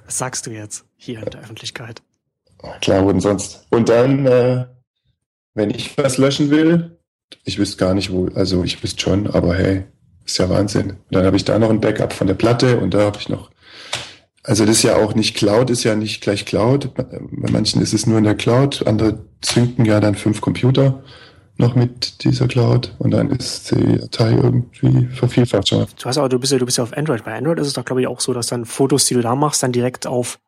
[0.04, 2.02] Was sagst du jetzt hier in der Öffentlichkeit?
[2.80, 3.66] Klar, und sonst.
[3.70, 4.66] Und dann, äh,
[5.54, 6.98] wenn ich was löschen will,
[7.44, 9.84] ich wüsste gar nicht, wo, also ich wüsste schon, aber hey,
[10.24, 10.90] ist ja Wahnsinn.
[10.90, 13.28] Und dann habe ich da noch ein Backup von der Platte und da habe ich
[13.28, 13.50] noch,
[14.44, 16.94] also das ist ja auch nicht Cloud, ist ja nicht gleich Cloud.
[16.94, 21.02] Bei manchen ist es nur in der Cloud, andere zünken ja dann fünf Computer
[21.58, 25.86] noch mit dieser Cloud und dann ist die Datei irgendwie vervielfacht schon.
[26.00, 27.24] Du hast aber, du bist ja, du bist ja auf Android.
[27.24, 29.34] Bei Android ist es doch, glaube ich, auch so, dass dann Fotos, die du da
[29.34, 30.38] machst, dann direkt auf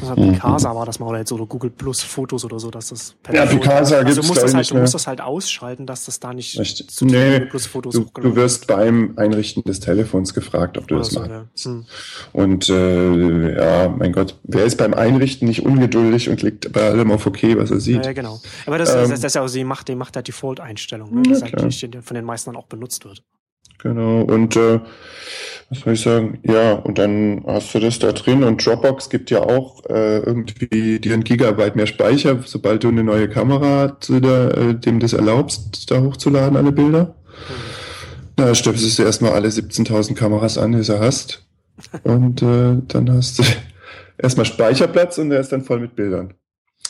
[0.00, 0.76] also Picasa mhm.
[0.76, 3.46] war das mal oder jetzt so Google Plus Fotos oder so, dass das per Ja,
[3.46, 6.32] Picasa also gibt's du musst das halt, du musst das halt ausschalten, dass das da
[6.32, 6.90] nicht Richtig.
[6.90, 10.96] zu nee, Google Plus Fotos du, du wirst beim Einrichten des Telefons gefragt, ob du
[10.96, 11.32] oder das so, machst.
[11.64, 11.70] Ja.
[11.70, 11.84] Hm.
[12.32, 17.10] Und äh, ja, mein Gott, wer ist beim Einrichten nicht ungeduldig und klickt bei allem
[17.10, 18.04] auf OK, was er sieht?
[18.04, 18.40] Ja, genau.
[18.66, 21.22] Aber das, ähm, das, das ist ja auch, sie macht, die macht der Default-Einstellung, ne?
[21.22, 23.22] das halt die, von den meisten dann auch benutzt wird.
[23.78, 24.80] Genau, und äh,
[25.68, 26.38] was soll ich sagen?
[26.44, 31.00] Ja, und dann hast du das da drin und Dropbox gibt ja auch äh, irgendwie
[31.00, 35.12] dir ein Gigabyte mehr Speicher, sobald du eine neue Kamera zu der, äh, dem das
[35.12, 37.04] erlaubst, da hochzuladen, alle Bilder.
[37.04, 37.76] Mhm.
[38.36, 41.46] Na, stöpselst du erstmal alle 17.000 Kameras an, die du hast.
[42.04, 43.42] Und äh, dann hast du
[44.18, 46.32] erstmal Speicherplatz und der ist dann voll mit Bildern.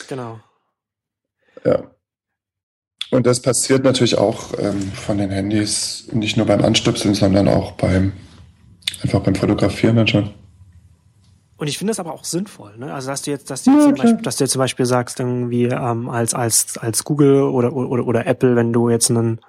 [0.08, 0.38] Genau.
[1.64, 1.90] Ja.
[3.10, 7.72] Und das passiert natürlich auch ähm, von den Handys, nicht nur beim Anstöpseln, sondern auch
[7.72, 8.12] beim
[9.02, 10.30] einfach beim Fotografieren dann schon.
[11.58, 12.92] Und ich finde das aber auch sinnvoll, ne?
[12.92, 14.84] Also dass du jetzt, dass du jetzt, ja, zum, Beispiel, dass du jetzt zum Beispiel
[14.84, 19.40] sagst, irgendwie ähm, als als als Google oder oder oder Apple, wenn du jetzt einen,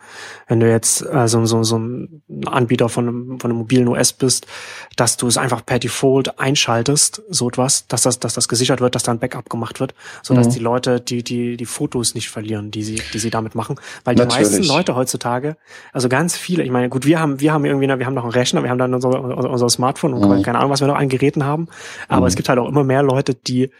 [0.47, 4.13] wenn du jetzt äh, so, so, so ein Anbieter von einem, von einem mobilen OS
[4.13, 4.47] bist,
[4.95, 8.95] dass du es einfach per Default einschaltest, so etwas, dass das, dass das gesichert wird,
[8.95, 9.93] dass da ein Backup gemacht wird,
[10.23, 10.51] so dass mhm.
[10.51, 14.15] die Leute die die die Fotos nicht verlieren, die sie die sie damit machen, weil
[14.15, 14.49] die Natürlich.
[14.49, 15.57] meisten Leute heutzutage,
[15.91, 18.31] also ganz viele, ich meine, gut, wir haben wir haben irgendwie, wir haben noch einen
[18.31, 20.41] Rechner, wir haben dann unser, unser Smartphone und mhm.
[20.41, 21.67] keine Ahnung, was wir noch an Geräten haben
[22.07, 22.27] aber mhm.
[22.27, 23.71] es gibt halt auch immer mehr Leute, die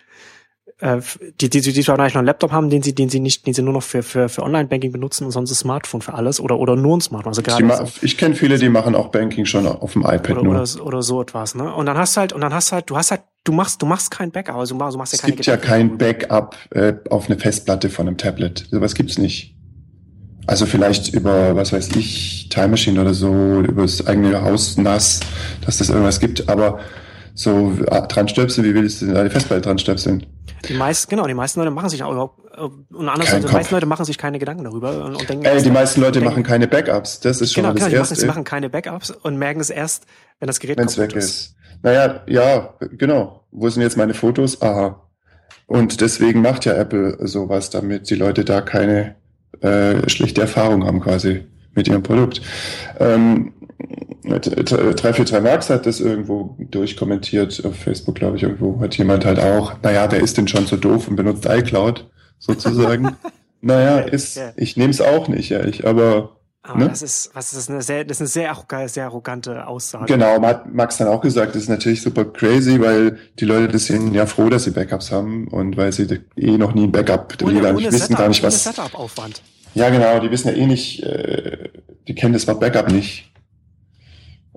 [0.80, 1.01] äh,
[1.41, 3.53] die, die, die zwar eigentlich noch einen Laptop haben, den sie, den sie nicht, den
[3.53, 6.60] sie nur noch für, für, für Online-Banking benutzen und sonst ein Smartphone für alles oder,
[6.60, 7.32] oder nur ein Smartphone.
[7.32, 10.43] Also gerade so, ich kenne viele, die machen auch Banking schon auf dem iPad oder,
[10.43, 10.62] nur.
[10.62, 11.73] Oder, oder so etwas, ne?
[11.73, 13.82] Und dann hast du halt, und dann hast du halt, du hast halt, du machst,
[13.82, 16.93] du machst kein Backup, also du machst, ja keine Es gibt ja kein Backup äh,
[17.10, 18.67] auf eine Festplatte von einem Tablet.
[18.69, 19.56] Sowas gibt's nicht.
[20.45, 25.19] Also vielleicht über, was weiß ich, Time Machine oder so, über das eigene Haus nass,
[25.65, 26.80] dass das irgendwas gibt, aber
[27.38, 30.26] so ah, dran stöpseln, wie willst du denn die Festplatte dran stöpseln?
[30.67, 33.76] Die meisten, genau, die meisten Leute machen sich auch überhaupt, äh, und andererseits, die meisten
[33.76, 35.45] Leute machen sich keine Gedanken darüber und, und denken.
[35.45, 38.00] Ey, die meisten Leute denken, machen keine Backups, das ist schon genau, mal das genau,
[38.00, 38.15] Erste.
[38.15, 40.08] Machen, sie machen keine Backups und merken es erst,
[40.39, 41.26] wenn das Gerät Wenn's weg ist.
[41.26, 41.56] ist.
[41.84, 43.45] Naja, ja, genau.
[43.52, 44.62] Wo sind jetzt meine Fotos?
[44.63, 45.08] Aha.
[45.67, 49.15] Und deswegen macht ja Apple sowas, damit die Leute da keine
[49.62, 51.45] äh, schlechte Erfahrung haben quasi
[51.76, 52.41] mit ihrem Produkt.
[53.00, 53.54] Ähm,
[54.29, 59.73] 343 Max hat das irgendwo durchkommentiert auf Facebook, glaube ich, irgendwo hat jemand halt auch,
[59.81, 62.09] naja, wer ist denn schon so doof und benutzt iCloud
[62.39, 63.15] sozusagen.
[63.61, 66.89] naja, ist, ich nehme es auch nicht, ehrlich, aber aber ne?
[66.89, 70.05] das ist, was ist eine sehr, das ist eine sehr, sehr arrogante Aussage.
[70.05, 73.85] Genau, hat Max dann auch gesagt, das ist natürlich super crazy, weil die Leute das
[73.85, 77.37] sind ja froh, dass sie Backups haben und weil sie eh noch nie ein Backup,
[77.41, 78.63] ohne, die gar nicht wissen Setup, gar nicht was.
[78.65, 79.41] Setup-Aufwand.
[79.75, 81.69] Ja, genau, die wissen ja eh nicht, äh,
[82.07, 83.31] die kennen das Wort Backup nicht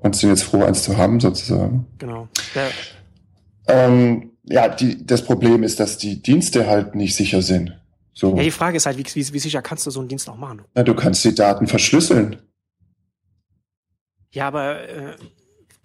[0.01, 1.87] und sind jetzt froh, eins zu haben, sozusagen.
[1.99, 2.29] Genau.
[2.55, 2.69] Ja,
[3.69, 7.79] ähm, ja die, das Problem ist, dass die Dienste halt nicht sicher sind.
[8.13, 8.37] So.
[8.37, 10.37] Ja, die Frage ist halt, wie, wie, wie sicher kannst du so einen Dienst auch
[10.37, 10.63] machen?
[10.75, 12.37] Na, du kannst die Daten verschlüsseln.
[14.33, 15.17] Ja, aber äh,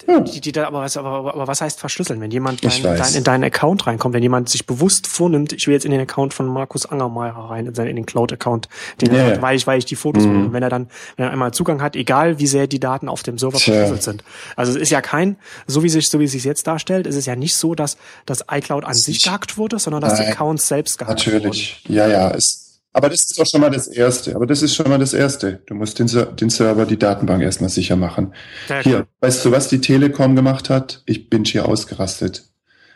[0.07, 0.19] ja.
[0.19, 2.19] Die, die, aber, was, aber, aber was heißt verschlüsseln?
[2.19, 5.73] Wenn jemand dein, dein, in deinen Account reinkommt, wenn jemand sich bewusst vornimmt, ich will
[5.73, 8.67] jetzt in den Account von Markus Angermeier rein, in, in den Cloud-Account,
[9.01, 10.51] den ja, hat, weil ich, weil ich die Fotos, mhm.
[10.51, 13.37] wenn er dann, wenn er einmal Zugang hat, egal wie sehr die Daten auf dem
[13.37, 14.23] Server verschlüsselt sind.
[14.55, 17.15] Also es ist ja kein, so wie sich, so wie es sich jetzt darstellt, ist
[17.15, 20.33] es ja nicht so, dass das iCloud an sich gehackt wurde, sondern dass Nein, die
[20.33, 21.35] Accounts selbst gehackt wurden.
[21.37, 22.64] Natürlich, ja, ja, es
[22.95, 24.37] aber das ist doch schon mal das Erste.
[24.37, 25.59] Aber das ist schon mal das Erste.
[25.65, 28.33] Du musst den, den Server, die Datenbank erstmal sicher machen.
[28.69, 31.03] Ja, hier, weißt du, was die Telekom gemacht hat?
[31.05, 32.45] Ich bin hier ausgerastet.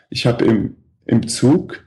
[0.08, 1.84] Ich habe im, im Zug,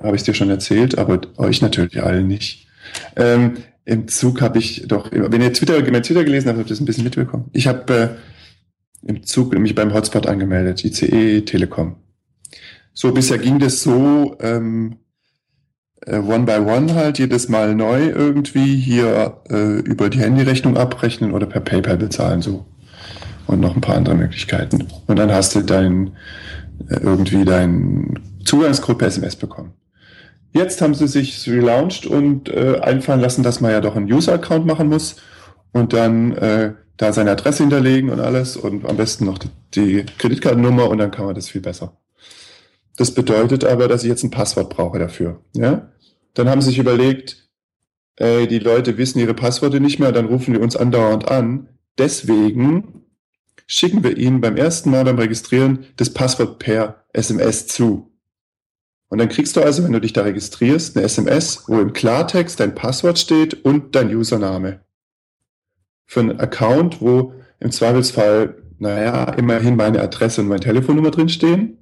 [0.00, 2.68] habe ich dir schon erzählt, aber euch natürlich allen nicht.
[3.16, 6.68] Ähm, Im Zug habe ich doch, wenn ihr Twitter, wenn ihr Twitter gelesen habt, habt
[6.68, 7.50] ihr das ein bisschen mitbekommen.
[7.52, 11.96] Ich habe äh, im Zug mich beim Hotspot angemeldet, ICE Telekom.
[12.94, 14.98] So, bisher ging das so, ähm,
[16.06, 21.32] äh, One by One halt jedes Mal neu irgendwie hier äh, über die Handyrechnung abrechnen
[21.32, 22.66] oder per PayPal bezahlen so.
[23.46, 24.88] Und noch ein paar andere Möglichkeiten.
[25.06, 26.12] Und dann hast du dein
[26.88, 29.72] äh, irgendwie deinen Zugangscode per SMS bekommen.
[30.52, 34.66] Jetzt haben sie sich relaunched und äh, einfallen lassen, dass man ja doch einen User-Account
[34.66, 35.16] machen muss
[35.72, 40.06] und dann äh, da seine Adresse hinterlegen und alles und am besten noch die, die
[40.18, 41.96] Kreditkartennummer und dann kann man das viel besser.
[42.98, 45.40] Das bedeutet aber, dass ich jetzt ein Passwort brauche dafür.
[45.54, 45.92] Ja?
[46.34, 47.48] Dann haben sie sich überlegt,
[48.16, 51.68] ey, die Leute wissen ihre Passworte nicht mehr, dann rufen die uns andauernd an.
[51.96, 53.04] Deswegen
[53.68, 58.10] schicken wir ihnen beim ersten Mal beim Registrieren das Passwort per SMS zu.
[59.10, 62.58] Und dann kriegst du also, wenn du dich da registrierst, eine SMS, wo im Klartext
[62.58, 64.80] dein Passwort steht und dein Username.
[66.04, 71.78] Für einen Account, wo im Zweifelsfall, naja, immerhin meine Adresse und meine Telefonnummer drinstehen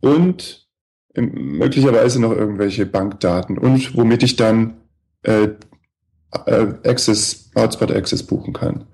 [0.00, 0.68] und
[1.14, 4.74] möglicherweise noch irgendwelche Bankdaten und womit ich dann
[5.22, 5.48] äh,
[6.46, 8.84] äh, Access, Hotspot Access buchen kann.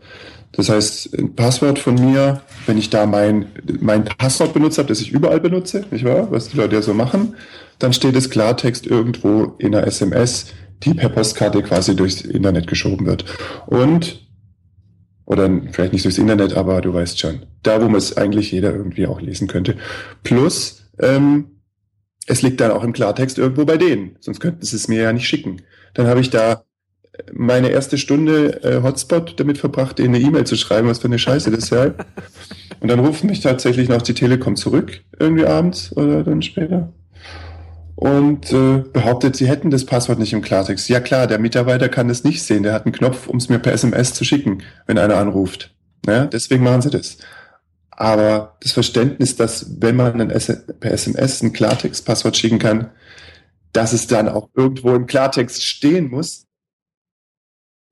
[0.52, 3.46] Das heißt, ein Passwort von mir, wenn ich da mein,
[3.80, 6.30] mein Passwort benutzt habe, das ich überall benutze, nicht wahr?
[6.30, 7.34] Was die Leute ja so machen,
[7.80, 10.46] dann steht es Klartext irgendwo in einer SMS,
[10.84, 13.24] die per Postkarte quasi durchs Internet geschoben wird.
[13.66, 14.28] Und,
[15.24, 18.72] oder vielleicht nicht durchs Internet, aber du weißt schon, da wo man es eigentlich jeder
[18.72, 19.76] irgendwie auch lesen könnte.
[20.22, 21.60] Plus, ähm,
[22.26, 25.12] es liegt dann auch im Klartext irgendwo bei denen, sonst könnten sie es mir ja
[25.12, 25.62] nicht schicken.
[25.94, 26.64] Dann habe ich da
[27.32, 31.18] meine erste Stunde äh, Hotspot damit verbracht, denen eine E-Mail zu schreiben, was für eine
[31.18, 31.92] Scheiße das sei.
[32.80, 36.92] Und dann ruft mich tatsächlich noch die Telekom zurück, irgendwie abends oder dann später.
[37.94, 40.88] und äh, behauptet, sie hätten das Passwort nicht im Klartext.
[40.88, 42.62] Ja klar, der Mitarbeiter kann das nicht sehen.
[42.62, 45.74] Der hat einen Knopf, um es mir per SMS zu schicken, wenn einer anruft.
[46.06, 47.18] Ja, deswegen machen sie das.
[47.96, 52.90] Aber das Verständnis, dass wenn man ein per SMS ein Klartext-Passwort schicken kann,
[53.72, 56.46] dass es dann auch irgendwo im Klartext stehen muss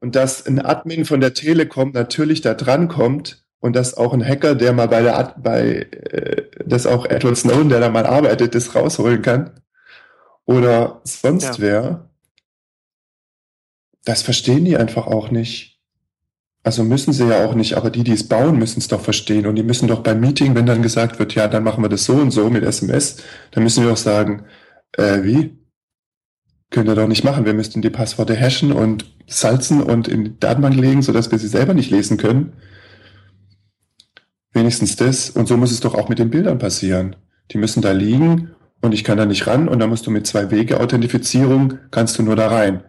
[0.00, 4.24] und dass ein Admin von der Telekom natürlich da dran kommt und dass auch ein
[4.24, 8.54] Hacker, der mal bei der bei äh, dass auch Edward Snowden, der da mal arbeitet,
[8.54, 9.62] das rausholen kann
[10.44, 11.58] oder sonst ja.
[11.58, 12.10] wer,
[14.04, 15.71] das verstehen die einfach auch nicht.
[16.64, 19.46] Also müssen sie ja auch nicht, aber die, die es bauen, müssen es doch verstehen.
[19.46, 22.04] Und die müssen doch beim Meeting, wenn dann gesagt wird, ja, dann machen wir das
[22.04, 23.16] so und so mit SMS,
[23.50, 24.44] dann müssen wir doch sagen,
[24.92, 25.58] äh, wie?
[26.70, 27.44] Können wir doch nicht machen.
[27.44, 31.48] Wir müssten die Passworte hashen und salzen und in die Datenbank legen, sodass wir sie
[31.48, 32.52] selber nicht lesen können.
[34.52, 35.30] Wenigstens das.
[35.30, 37.16] Und so muss es doch auch mit den Bildern passieren.
[37.50, 40.26] Die müssen da liegen und ich kann da nicht ran und dann musst du mit
[40.26, 42.82] zwei Wege Authentifizierung kannst du nur da rein.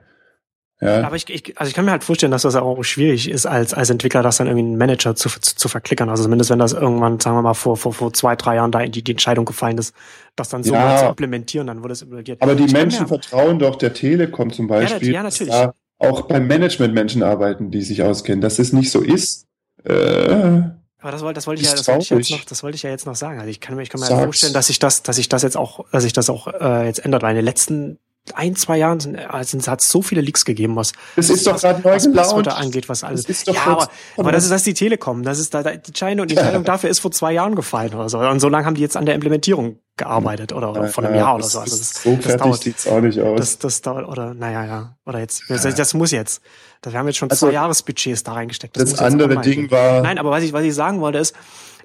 [0.81, 1.03] Ja.
[1.03, 3.73] Aber ich, ich, also ich kann mir halt vorstellen, dass das auch schwierig ist, als,
[3.73, 6.09] als Entwickler das dann irgendwie einen Manager zu, zu, zu verklickern.
[6.09, 8.81] Also zumindest wenn das irgendwann, sagen wir mal, vor, vor, vor zwei, drei Jahren da
[8.81, 9.95] in die, die Entscheidung gefallen ist,
[10.35, 12.41] das dann so ja, zu implementieren, dann wurde es implementiert.
[12.41, 15.53] Aber die ich Menschen vertrauen doch der Telekom zum Beispiel, ja, ja natürlich.
[15.53, 18.41] Da auch beim Management Menschen arbeiten, die sich auskennen.
[18.41, 19.47] Dass es nicht so ist,
[19.85, 20.63] äh,
[21.03, 22.83] aber das wollte, das wollte ich ja, das wollte ich jetzt noch, das wollte ich
[22.83, 23.37] ja jetzt noch sagen.
[23.37, 25.43] Also ich kann mir, ich kann mir halt vorstellen, dass sich das, dass sich das
[25.43, 27.23] jetzt auch, dass sich das auch äh, jetzt ändert.
[27.23, 27.99] Weil in den letzten
[28.35, 31.59] ein, zwei Jahren sind, also hat es so viele Leaks gegeben, was, das ist doch
[31.59, 33.23] gerade neu was da angeht, was alles.
[33.23, 35.23] Das ist doch ja, aber, aber das ist das ist die Telekom.
[35.23, 37.93] Das ist da, da die China und die Entscheidung dafür ist vor zwei Jahren gefallen
[37.93, 38.19] oder so.
[38.19, 41.35] Und so lange haben die jetzt an der Implementierung gearbeitet oder, oder vor einem Jahr
[41.35, 41.59] oder so.
[41.59, 43.39] Also das, so das dauert, sieht's auch nicht aus.
[43.39, 44.97] Das, das dauert, oder naja, ja.
[45.05, 46.41] Oder jetzt, das, das muss jetzt.
[46.81, 48.77] Wir haben jetzt schon also, zwei Jahresbudgets da reingesteckt.
[48.77, 50.01] Das, das andere Ding war.
[50.01, 51.35] Nein, aber was ich, was ich sagen wollte ist,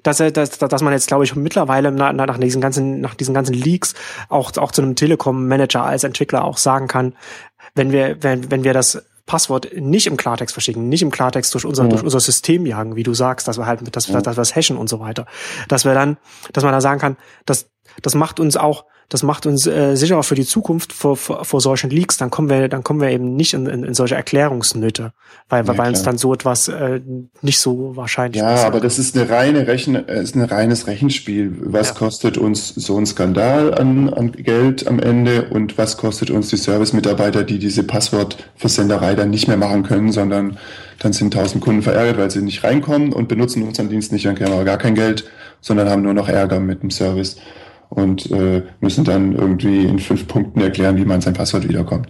[0.03, 3.33] dass er, dass, dass man jetzt, glaube ich, mittlerweile nach, nach diesen ganzen, nach diesen
[3.33, 3.93] ganzen Leaks
[4.29, 7.13] auch, auch zu einem Telekom-Manager als Entwickler auch sagen kann,
[7.75, 11.63] wenn wir, wenn, wenn wir das Passwort nicht im Klartext verschicken, nicht im Klartext durch
[11.63, 11.89] unser, ja.
[11.89, 14.19] durch unser System jagen, wie du sagst, dass wir halt, dass, ja.
[14.21, 15.27] dass wir das hashen und so weiter.
[15.67, 16.17] Dass wir dann,
[16.51, 17.69] dass man da sagen kann, dass,
[18.01, 21.61] das macht uns auch, das macht uns äh, sicherer für die Zukunft vor, vor, vor
[21.61, 22.17] solchen Leaks.
[22.17, 25.13] Dann kommen wir, dann kommen wir eben nicht in, in, in solche Erklärungsnöte,
[25.49, 27.01] weil, ja, weil uns dann so etwas äh,
[27.41, 31.57] nicht so wahrscheinlich Ja, aber das ist eine reine Rechen, äh, ist ein reines Rechenspiel.
[31.59, 31.95] Was ja.
[31.95, 36.57] kostet uns so ein Skandal an, an Geld am Ende und was kostet uns die
[36.57, 40.59] Service-Mitarbeiter, die diese Passwortversenderei dann nicht mehr machen können, sondern
[40.99, 44.35] dann sind tausend Kunden verärgert, weil sie nicht reinkommen und benutzen unseren Dienst nicht, dann
[44.35, 45.25] kriegen wir aber gar kein Geld,
[45.61, 47.37] sondern haben nur noch Ärger mit dem Service
[47.89, 52.07] und äh, müssen dann irgendwie in fünf Punkten erklären, wie man sein Passwort wiederkommt.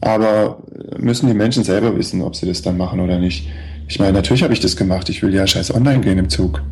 [0.00, 0.62] Aber
[0.98, 3.48] müssen die Menschen selber wissen, ob sie das dann machen oder nicht.
[3.88, 5.08] Ich meine, natürlich habe ich das gemacht.
[5.08, 6.62] Ich will ja scheiß online gehen im Zug.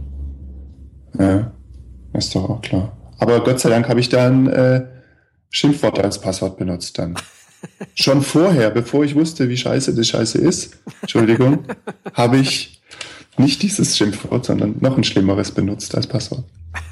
[1.18, 1.52] Ja,
[2.14, 2.96] ist doch auch klar.
[3.18, 4.86] Aber Gott sei Dank habe ich dann äh,
[5.50, 7.16] Schimpfwort als Passwort benutzt dann.
[7.94, 11.64] Schon vorher, bevor ich wusste, wie scheiße das Scheiße ist, Entschuldigung,
[12.14, 12.80] habe ich
[13.36, 16.44] nicht dieses Schimpfwort, sondern noch ein schlimmeres benutzt als Passwort.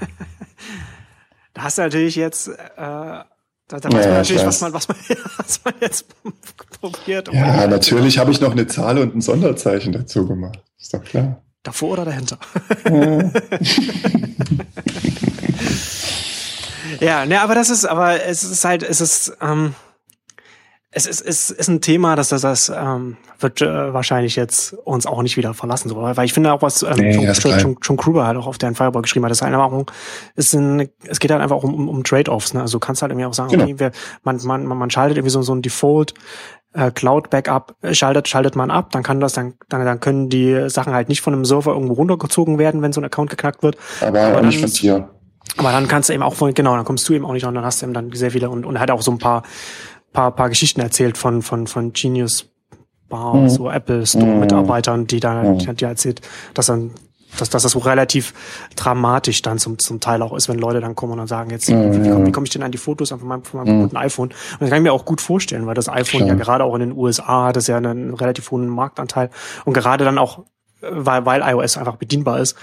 [1.56, 3.24] Da hast du natürlich jetzt, äh, da,
[3.66, 4.98] da weiß ja, man natürlich, was man, was, man,
[5.38, 6.04] was man jetzt
[6.82, 7.32] probiert.
[7.32, 10.62] Ja, natürlich habe ich noch eine Zahl und ein Sonderzeichen dazu gemacht.
[10.78, 11.42] Ist doch klar.
[11.62, 12.38] Davor oder dahinter?
[12.84, 13.30] Ja.
[17.22, 19.74] ja, ne, aber das ist, aber es ist halt, es ist, ähm,
[20.96, 25.04] es ist, es ist ein Thema, dass das, das ähm, wird äh, wahrscheinlich jetzt uns
[25.04, 25.90] auch nicht wieder verlassen.
[25.90, 25.96] So.
[25.96, 28.74] Weil ich finde auch, was ähm, nee, John, John, John Kruger halt auch auf deren
[28.74, 29.90] Firewall geschrieben hat, das ist eine Erfahrung,
[30.36, 32.54] ist ein, es geht halt einfach um, um, um Trade-offs.
[32.54, 32.62] Ne?
[32.62, 33.64] Also du kannst halt irgendwie auch sagen, genau.
[33.64, 33.92] okay, wir,
[34.24, 36.14] man, man, man schaltet irgendwie so, so ein Default
[36.72, 40.70] äh, Cloud-Backup, äh, schaltet, schaltet man ab, dann kann das, dann, dann, dann können die
[40.70, 43.76] Sachen halt nicht von einem Server irgendwo runtergezogen werden, wenn so ein Account geknackt wird.
[44.00, 45.10] Aber, aber nicht von dir.
[45.58, 47.54] Aber dann kannst du eben auch von, genau, dann kommst du eben auch nicht und
[47.54, 49.42] dann hast du eben dann sehr viele und, und halt auch so ein paar
[50.16, 52.46] paar, paar Geschichten erzählt von, von, von Genius
[53.08, 53.48] Bar, mhm.
[53.48, 55.76] so Apple Store Mitarbeitern, die da, mhm.
[55.76, 56.22] die erzählt,
[56.54, 56.90] dass dann,
[57.38, 58.32] dass, dass das so relativ
[58.74, 61.68] dramatisch dann zum, zum Teil auch ist, wenn Leute dann kommen und dann sagen, jetzt,
[61.68, 62.02] mhm.
[62.02, 63.82] wie, komme komm ich denn an die Fotos von meinem, von meinem mhm.
[63.82, 64.30] guten iPhone?
[64.30, 66.36] Und das kann ich mir auch gut vorstellen, weil das iPhone Klar.
[66.36, 69.30] ja gerade auch in den USA hat das ja einen relativ hohen Marktanteil
[69.66, 70.44] und gerade dann auch,
[70.80, 72.56] weil, weil iOS einfach bedienbar ist,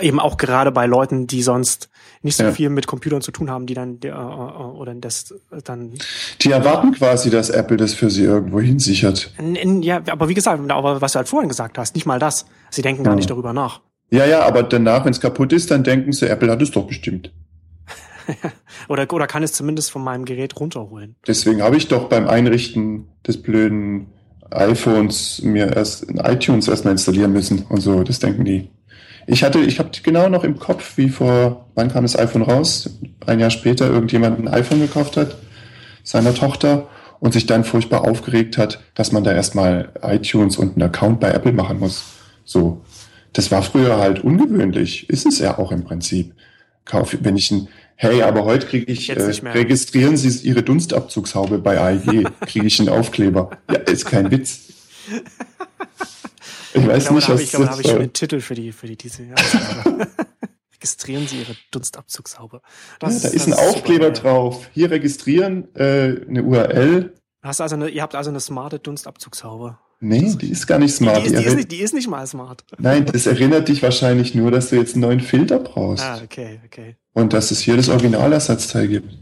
[0.00, 1.88] eben auch gerade bei Leuten, die sonst
[2.22, 2.52] nicht so ja.
[2.52, 5.34] viel mit Computern zu tun haben, die dann äh, oder das
[5.64, 5.94] dann.
[6.40, 9.32] Die erwarten quasi, dass Apple das für sie irgendwo hinsichert.
[9.82, 12.46] Ja, aber wie gesagt, aber was du halt vorhin gesagt hast, nicht mal das.
[12.70, 13.16] Sie denken gar ja.
[13.16, 13.80] nicht darüber nach.
[14.10, 16.86] Ja, ja, aber danach, wenn es kaputt ist, dann denken sie, Apple hat es doch
[16.86, 17.32] bestimmt.
[18.88, 21.16] oder, oder kann es zumindest von meinem Gerät runterholen.
[21.26, 24.08] Deswegen habe ich doch beim Einrichten des blöden
[24.50, 28.02] iPhones mir erst iTunes erstmal installieren müssen und so.
[28.02, 28.70] Das denken die.
[29.30, 32.88] Ich hatte, ich habe genau noch im Kopf, wie vor, wann kam das iPhone raus?
[33.26, 35.36] Ein Jahr später irgendjemand ein iPhone gekauft hat.
[36.02, 36.88] seiner Tochter
[37.20, 41.30] und sich dann furchtbar aufgeregt hat, dass man da erstmal iTunes und einen Account bei
[41.30, 42.04] Apple machen muss.
[42.46, 42.80] So.
[43.34, 45.10] Das war früher halt ungewöhnlich.
[45.10, 46.32] Ist es ja auch im Prinzip.
[46.86, 49.20] Kauf, wenn ich ein, hey, aber heute kriege ich, äh,
[49.52, 53.50] registrieren Sie Ihre Dunstabzugshaube bei AEG, kriege ich einen Aufkleber.
[53.70, 54.72] Ja, ist kein Witz.
[56.80, 58.54] Ich weiß ich glaube, nicht, was ich glaube, da habe ich schon den Titel für
[58.54, 59.22] die, für die diese
[60.74, 62.62] Registrieren Sie Ihre Dunstabzugshaube.
[63.00, 64.70] Das, ja, da ist ein Aufkleber super, drauf.
[64.72, 67.14] Hier registrieren, äh, eine URL.
[67.42, 69.78] Hast also eine, ihr habt also eine smarte Dunstabzugshaube.
[70.00, 71.18] Nee, die ist gar nicht smart.
[71.18, 72.64] Die ist, die, ist nicht, die ist nicht mal smart.
[72.78, 76.04] Nein, das erinnert dich wahrscheinlich nur, dass du jetzt einen neuen Filter brauchst.
[76.04, 76.96] Ah, okay, okay.
[77.14, 79.12] Und dass es hier das Originalersatzteil gibt.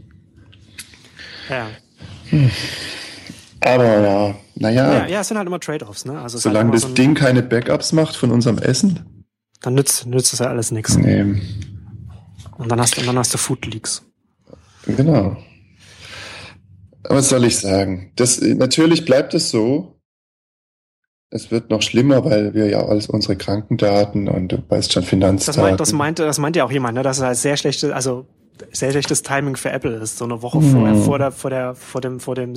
[1.49, 1.67] Ja.
[2.29, 2.51] Hm.
[3.61, 4.93] Aber ja, naja.
[4.93, 6.19] Ja, ja, es sind halt immer Trade-offs, ne?
[6.19, 9.25] Also Solange halt das so Ding keine Backups macht von unserem Essen.
[9.61, 10.97] Dann nützt, nützt das ja alles nichts.
[10.97, 11.41] Nee.
[12.57, 14.03] Und dann hast, und dann hast du Food Leaks.
[14.85, 15.37] Genau.
[17.03, 18.11] Was soll ich sagen?
[18.15, 19.99] Das, natürlich bleibt es so.
[21.29, 25.57] Es wird noch schlimmer, weil wir ja alles unsere Krankendaten und du weißt schon Finanzdaten.
[25.57, 27.03] Das meint, das meinte, das meint ja auch jemand, ne?
[27.03, 28.25] dass es halt sehr schlechte, also
[28.71, 30.71] sehr schlechtes Timing für Apple ist, so eine Woche hm.
[30.71, 32.55] vorher, vor der, vor der, vor dem, vor dem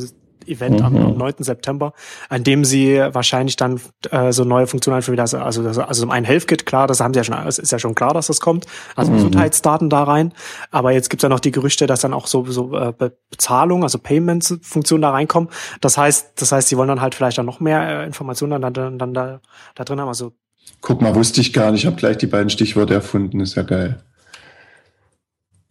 [0.48, 0.86] Event mhm.
[0.86, 1.34] am, am 9.
[1.38, 1.92] September,
[2.28, 6.66] an dem sie wahrscheinlich dann äh, so neue Funktionen einführen, also, also, also ein HealthKit,
[6.66, 9.10] klar, das haben sie ja schon, es ist ja schon klar, dass das kommt, also
[9.10, 9.16] mhm.
[9.16, 10.32] Gesundheitsdaten da rein,
[10.70, 12.92] aber jetzt gibt's ja noch die Gerüchte, dass dann auch so, so äh,
[13.30, 15.50] Bezahlung, also Payments-Funktionen da reinkommen,
[15.80, 18.72] das heißt, das heißt, sie wollen dann halt vielleicht dann noch mehr äh, Informationen dann,
[18.72, 19.40] dann, dann da,
[19.74, 20.32] da drin haben, also
[20.80, 23.62] Guck mal, wusste ich gar nicht, ich habe gleich die beiden Stichworte erfunden, ist ja
[23.62, 24.02] geil.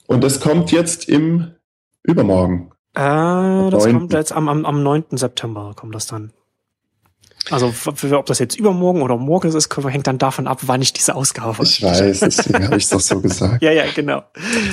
[0.06, 1.52] Und das kommt jetzt im
[2.04, 2.72] Übermorgen.
[2.96, 3.94] Äh, das 9.
[3.94, 5.06] kommt jetzt am, am, am 9.
[5.12, 6.34] September kommt das dann.
[7.52, 7.74] Also
[8.12, 11.64] ob das jetzt übermorgen oder morgen ist, hängt dann davon ab, wann ich diese Ausgabe
[11.64, 13.62] Ich weiß, deswegen habe ich es doch so gesagt.
[13.62, 14.24] ja, ja, genau.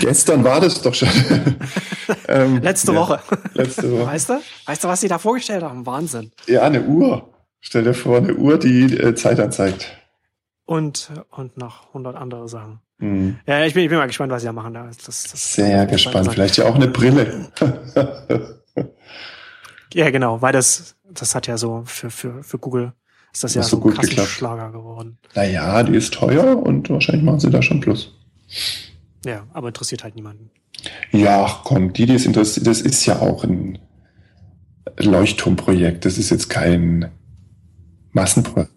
[0.01, 1.09] Gestern war das doch schon.
[2.29, 3.21] ähm, letzte ja, Woche.
[3.55, 4.07] Letzte Woche.
[4.07, 4.41] Weißt du?
[4.67, 5.87] Weißt du, was sie da vorgestellt haben?
[5.87, 6.33] Wahnsinn.
[6.47, 7.31] Ja, eine Uhr.
[7.61, 9.97] Stell dir vor, eine Uhr, die äh, Zeit anzeigt.
[10.67, 12.81] Und, und noch 100 andere Sachen.
[12.99, 13.39] Mhm.
[13.47, 14.75] Ja, ich bin, ich bin mal gespannt, was sie da machen.
[14.75, 16.33] Das, das Sehr gespannt.
[16.33, 17.49] Vielleicht ja auch eine Brille.
[19.93, 22.93] ja, genau, weil das, das hat ja so für, für, für Google
[23.33, 25.19] ist das, das ja so ein krasser Schlager geworden.
[25.35, 28.19] Naja, die ist teuer und wahrscheinlich machen sie da schon Plus.
[29.27, 30.51] Ja, aber interessiert halt niemanden.
[31.11, 33.79] Ja, komm, die, die es interessiert, das ist ja auch ein
[34.99, 36.05] Leuchtturmprojekt.
[36.05, 37.11] Das ist jetzt kein
[38.13, 38.73] Massenprojekt.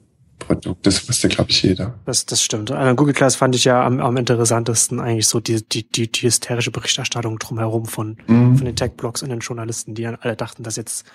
[0.49, 0.87] Produkt.
[0.87, 1.93] Das wusste, glaube ich, jeder.
[2.05, 2.71] Das, das stimmt.
[2.71, 6.21] An Google Class fand ich ja am, am interessantesten eigentlich so die, die, die, die
[6.21, 8.57] hysterische Berichterstattung drumherum von, mhm.
[8.57, 11.05] von den Tech-Blogs und den Journalisten, die alle dachten, dass jetzt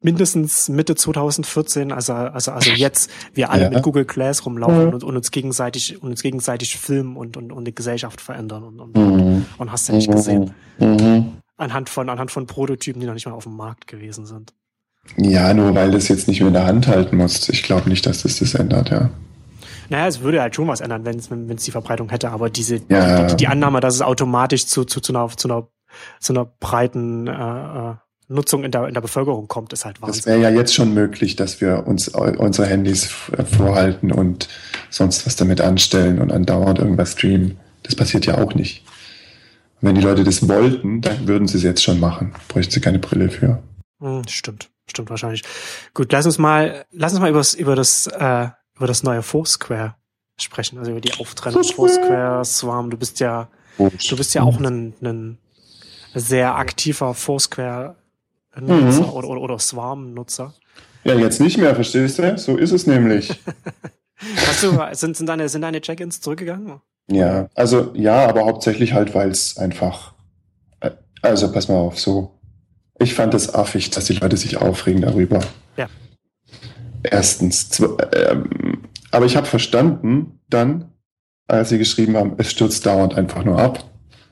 [0.00, 3.70] mindestens Mitte 2014, also, also, also jetzt, wir alle ja.
[3.70, 4.94] mit Google Class rumlaufen mhm.
[4.94, 8.80] und, und, uns gegenseitig, und uns gegenseitig filmen und, und, und die Gesellschaft verändern und,
[8.80, 9.44] und, mhm.
[9.58, 10.54] und hast du ja nicht gesehen.
[10.78, 11.34] Mhm.
[11.58, 14.54] Anhand von, anhand von Prototypen, die noch nicht mal auf dem Markt gewesen sind.
[15.16, 17.48] Ja, nur weil du es jetzt nicht mehr in der Hand halten musst.
[17.48, 19.10] Ich glaube nicht, dass das das ändert, ja.
[19.88, 22.48] Naja, es würde halt schon was ändern, wenn es wenn es die Verbreitung hätte, aber
[22.48, 23.26] diese ja.
[23.26, 25.68] die, die, Annahme, dass es automatisch zu, zu, zu, einer, zu, einer,
[26.18, 27.94] zu einer breiten äh, äh
[28.28, 30.20] Nutzung in der, in der Bevölkerung kommt, ist halt Wahnsinn.
[30.20, 34.48] Das wäre ja jetzt schon möglich, dass wir uns unsere Handys vorhalten und
[34.88, 37.58] sonst was damit anstellen und andauernd irgendwas streamen.
[37.82, 38.84] Das passiert ja auch nicht.
[39.80, 42.32] Und wenn die Leute das wollten, dann würden sie es jetzt schon machen.
[42.48, 43.62] Bräuchten sie keine Brille für.
[44.00, 44.71] Hm, stimmt.
[44.88, 45.42] Stimmt wahrscheinlich.
[45.94, 49.22] Gut, lass uns mal, lass uns mal über das, über das, äh, über das neue
[49.22, 49.94] Foursquare
[50.36, 52.90] sprechen, also über die Auftrennung Foursquare, Swarm.
[52.90, 55.38] Du bist ja, du bist ja auch ein, ein
[56.14, 59.10] sehr aktiver Foursquare-Nutzer mhm.
[59.10, 60.54] oder, oder, oder Swarm-Nutzer.
[61.04, 62.38] Ja, jetzt nicht mehr, verstehst du?
[62.38, 63.40] So ist es nämlich.
[64.46, 66.80] Hast du, sind, sind deine, sind deine Check-ins zurückgegangen?
[67.10, 70.14] Ja, also ja, aber hauptsächlich halt, weil es einfach,
[70.80, 72.38] äh, also pass mal auf, so
[73.02, 75.40] ich fand es affig, dass die Leute sich aufregen darüber.
[75.76, 75.88] Ja.
[77.02, 77.80] Erstens.
[77.80, 80.92] Ähm, aber ich habe verstanden dann,
[81.46, 83.84] als sie geschrieben haben, es stürzt dauernd einfach nur ab.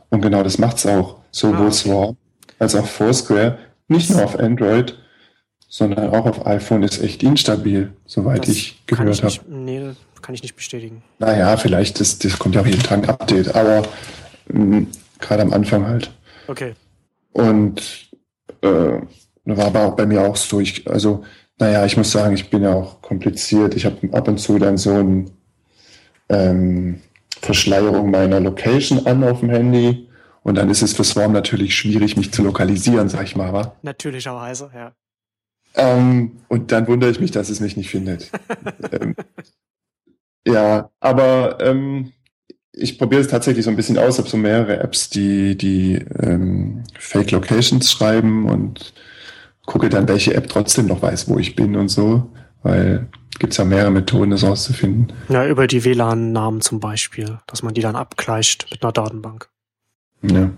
[0.08, 1.20] Und genau das macht es auch.
[1.30, 2.16] Sowohl ah, Swarm
[2.58, 3.58] als auch Foursquare.
[3.88, 4.96] Nicht nur auf Android,
[5.68, 9.34] sondern auch auf iPhone ist echt instabil, soweit das ich gehört habe.
[9.48, 11.02] Nee, das kann ich nicht bestätigen.
[11.18, 13.82] Naja, vielleicht, das, das kommt ja auch jeden Tag ein Update, aber
[14.48, 14.82] mm,
[15.18, 16.10] gerade am Anfang halt.
[16.46, 16.74] Okay.
[17.32, 18.09] Und
[18.62, 19.00] äh,
[19.44, 20.60] war aber auch bei mir auch so.
[20.60, 21.24] Ich, also,
[21.58, 23.74] naja, ich muss sagen, ich bin ja auch kompliziert.
[23.74, 25.30] Ich habe ab und zu dann so ein
[26.28, 27.00] ähm,
[27.40, 30.08] Verschleierung meiner Location an auf dem Handy.
[30.42, 33.52] Und dann ist es für Swarm natürlich schwierig, mich zu lokalisieren, sag ich mal.
[33.52, 33.76] Wa?
[33.82, 34.92] Natürlicherweise, ja.
[35.74, 38.30] Ähm, und dann wundere ich mich, dass es mich nicht findet.
[38.92, 39.14] ähm,
[40.46, 42.12] ja, aber ähm,
[42.72, 46.84] ich probiere es tatsächlich so ein bisschen aus, habe so mehrere Apps, die, die ähm,
[46.98, 48.94] Fake Locations schreiben und
[49.66, 52.30] gucke dann, welche App trotzdem noch weiß, wo ich bin und so,
[52.62, 53.08] weil
[53.38, 55.12] gibt es ja mehrere Methoden, das rauszufinden.
[55.28, 59.48] Ja, über die WLAN-Namen zum Beispiel, dass man die dann abgleicht mit einer Datenbank.
[60.22, 60.50] Ja.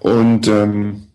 [0.00, 1.08] Und ähm,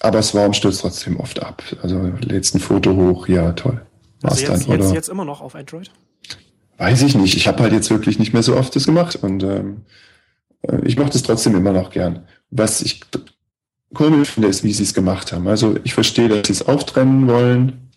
[0.00, 1.62] aber Swarm stürzt trotzdem oft ab.
[1.82, 3.80] Also lädst ein Foto hoch, ja toll.
[4.22, 5.90] Also jetzt, dann, jetzt, jetzt immer noch auf Android?
[6.78, 7.36] Weiß ich nicht.
[7.36, 9.82] Ich habe halt jetzt wirklich nicht mehr so oft das gemacht und ähm,
[10.62, 12.26] äh, ich mache das trotzdem immer noch gern.
[12.50, 13.00] Was ich
[13.94, 15.48] komisch finde, ist, wie sie es gemacht haben.
[15.48, 17.90] Also ich verstehe, dass sie es auftrennen wollen,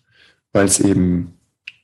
[0.53, 1.33] weil es eben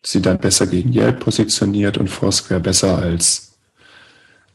[0.03, 3.57] sie dann besser gegen Yelp positioniert und Foursquare besser als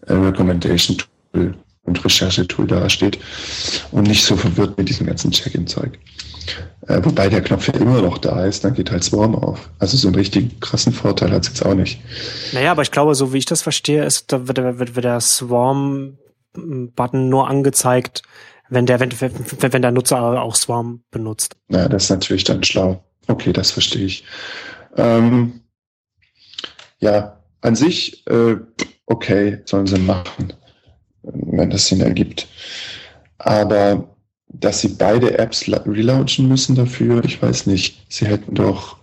[0.07, 0.97] äh, Recommendation
[1.33, 3.19] Tool und Recherchetool dasteht
[3.91, 5.99] und nicht so verwirrt mit diesem ganzen Check-in-Zeug.
[6.87, 9.71] Äh, wobei der Knopf ja immer noch da ist, dann geht halt Swarm auf.
[9.79, 12.01] Also so einen richtigen krassen Vorteil hat es jetzt auch nicht.
[12.53, 15.21] Naja, aber ich glaube, so wie ich das verstehe, ist, da wird, wird, wird der
[15.21, 18.23] Swarm-Button nur angezeigt,
[18.69, 21.57] wenn der, wenn, wenn, wenn der Nutzer auch Swarm benutzt.
[21.69, 23.03] Ja, das ist natürlich dann schlau.
[23.27, 24.25] Okay, das verstehe ich.
[24.97, 25.61] Ähm,
[26.99, 28.57] ja, an sich, äh,
[29.07, 30.53] okay, sollen sie machen,
[31.23, 32.49] wenn das Sinn ergibt.
[33.39, 34.09] Aber
[34.53, 38.05] dass sie beide Apps relaunchen müssen dafür, ich weiß nicht.
[38.09, 38.97] Sie hätten doch,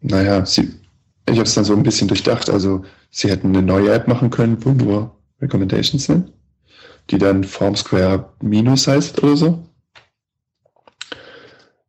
[0.00, 0.70] naja, sie,
[1.26, 2.50] ich habe es dann so ein bisschen durchdacht.
[2.50, 6.32] Also sie hätten eine neue App machen können, wo nur Recommendations sind,
[7.10, 9.64] die dann FormSquare Minus heißt oder so.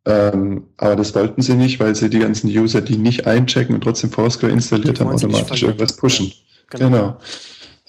[0.05, 3.81] Ähm, aber das wollten sie nicht, weil sie die ganzen User, die nicht einchecken und
[3.81, 6.31] trotzdem Foursquare installiert haben, automatisch irgendwas pushen.
[6.73, 6.89] Ja, genau.
[6.89, 7.19] genau.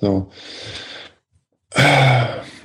[0.01, 0.31] So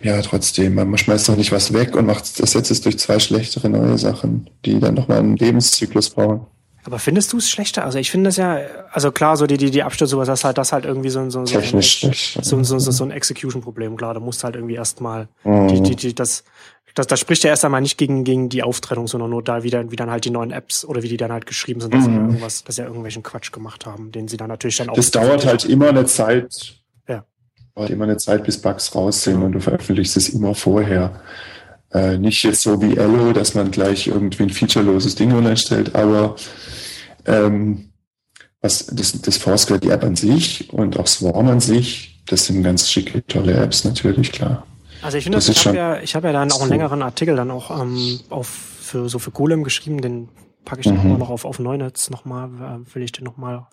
[0.03, 3.19] ja, trotzdem, man schmeißt doch nicht was weg und macht, das setzt es durch zwei
[3.19, 6.45] schlechtere neue Sachen, die dann nochmal einen Lebenszyklus bauen.
[6.87, 7.83] Aber findest du es schlechter?
[7.83, 8.59] Also ich finde es ja,
[8.91, 11.45] also klar, so die, die, die Abstürze, sowas, das halt, das halt irgendwie so, so,
[11.45, 15.27] so, Technisch so, so, so, so, so ein Execution-Problem, klar, da musst halt irgendwie erstmal,
[15.43, 15.67] mhm.
[15.67, 16.45] die, die, die, das,
[16.95, 19.69] das, das spricht ja erst einmal nicht gegen, gegen die Auftrennung, sondern nur da, wie
[19.69, 22.07] dann, wie dann halt die neuen Apps oder wie die dann halt geschrieben sind, dass
[22.07, 22.13] mhm.
[22.13, 24.95] sie irgendwas, dass sie ja irgendwelchen Quatsch gemacht haben, den sie dann natürlich dann auch.
[24.95, 26.77] Das dauert halt immer eine Zeit,
[27.77, 31.21] dauert immer eine Zeit, bis Bugs raus sind und du veröffentlichst es immer vorher.
[31.93, 35.95] Äh, nicht jetzt so wie Ello, dass man gleich irgendwie ein featureloses Ding online stellt,
[35.95, 36.35] aber
[37.25, 37.89] ähm,
[38.61, 42.63] was das, das Foursquare, die App an sich und auch Swarm an sich, das sind
[42.63, 44.65] ganz schicke, tolle Apps natürlich, klar.
[45.01, 47.03] Also ich finde, das, das ich habe ja, ich habe ja dann auch einen längeren
[47.03, 50.29] Artikel dann auch ähm, auf für so für Golem geschrieben, den
[50.67, 51.13] packe ich dann mhm.
[51.13, 53.67] auch noch auf, auf Neunetz nochmal, äh, will ich den nochmal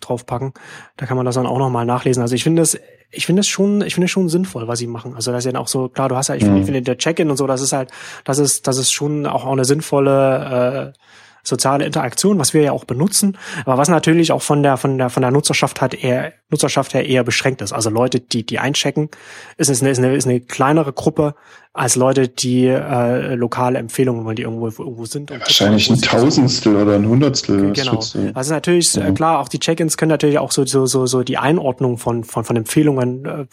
[0.00, 0.52] drauf, packen.
[0.98, 2.20] Da kann man das dann auch nochmal nachlesen.
[2.20, 2.78] Also ich finde es,
[3.10, 5.14] ich finde es schon, ich finde es schon sinnvoll, was sie machen.
[5.14, 6.58] Also das ist ja auch so, klar, du hast ja, ich, mhm.
[6.58, 7.90] ich finde der Check-in und so, das ist halt,
[8.24, 10.98] das ist, das ist schon auch, auch eine sinnvolle äh,
[11.44, 15.10] soziale Interaktion, was wir ja auch benutzen, aber was natürlich auch von der von der
[15.10, 17.72] von der Nutzerschaft hat eher Nutzerschaft her eher beschränkt ist.
[17.72, 19.10] Also Leute, die die einchecken,
[19.56, 21.34] ist eine, ist eine, ist eine kleinere Gruppe
[21.72, 25.30] als Leute, die äh, lokale Empfehlungen wollen, die irgendwo irgendwo sind.
[25.30, 27.72] Ja, wahrscheinlich ein Tausendstel oder ein Hundertstel.
[27.72, 28.00] Genau.
[28.34, 29.10] Also natürlich ja.
[29.10, 32.44] klar, auch die Check-ins können natürlich auch so so so so die Einordnung von von
[32.44, 33.46] von Empfehlungen äh,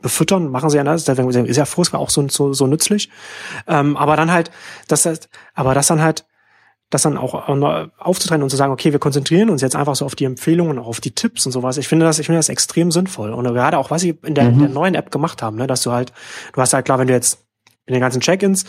[0.00, 3.10] befüttern, machen sie ja das, deswegen ist ja Fußball auch so so, so nützlich.
[3.66, 4.50] Ähm, aber dann halt,
[4.86, 6.24] das heißt, aber das dann halt
[6.90, 7.34] das dann auch
[7.98, 10.86] aufzutrennen und zu sagen, okay, wir konzentrieren uns jetzt einfach so auf die Empfehlungen, auch
[10.86, 11.76] auf die Tipps und sowas.
[11.76, 13.32] Ich finde das, ich finde das extrem sinnvoll.
[13.32, 14.54] Und gerade auch, was sie in der, mhm.
[14.54, 16.12] in der neuen App gemacht haben, ne, dass du halt,
[16.54, 17.44] du hast halt klar, wenn du jetzt
[17.84, 18.64] in den ganzen Check-ins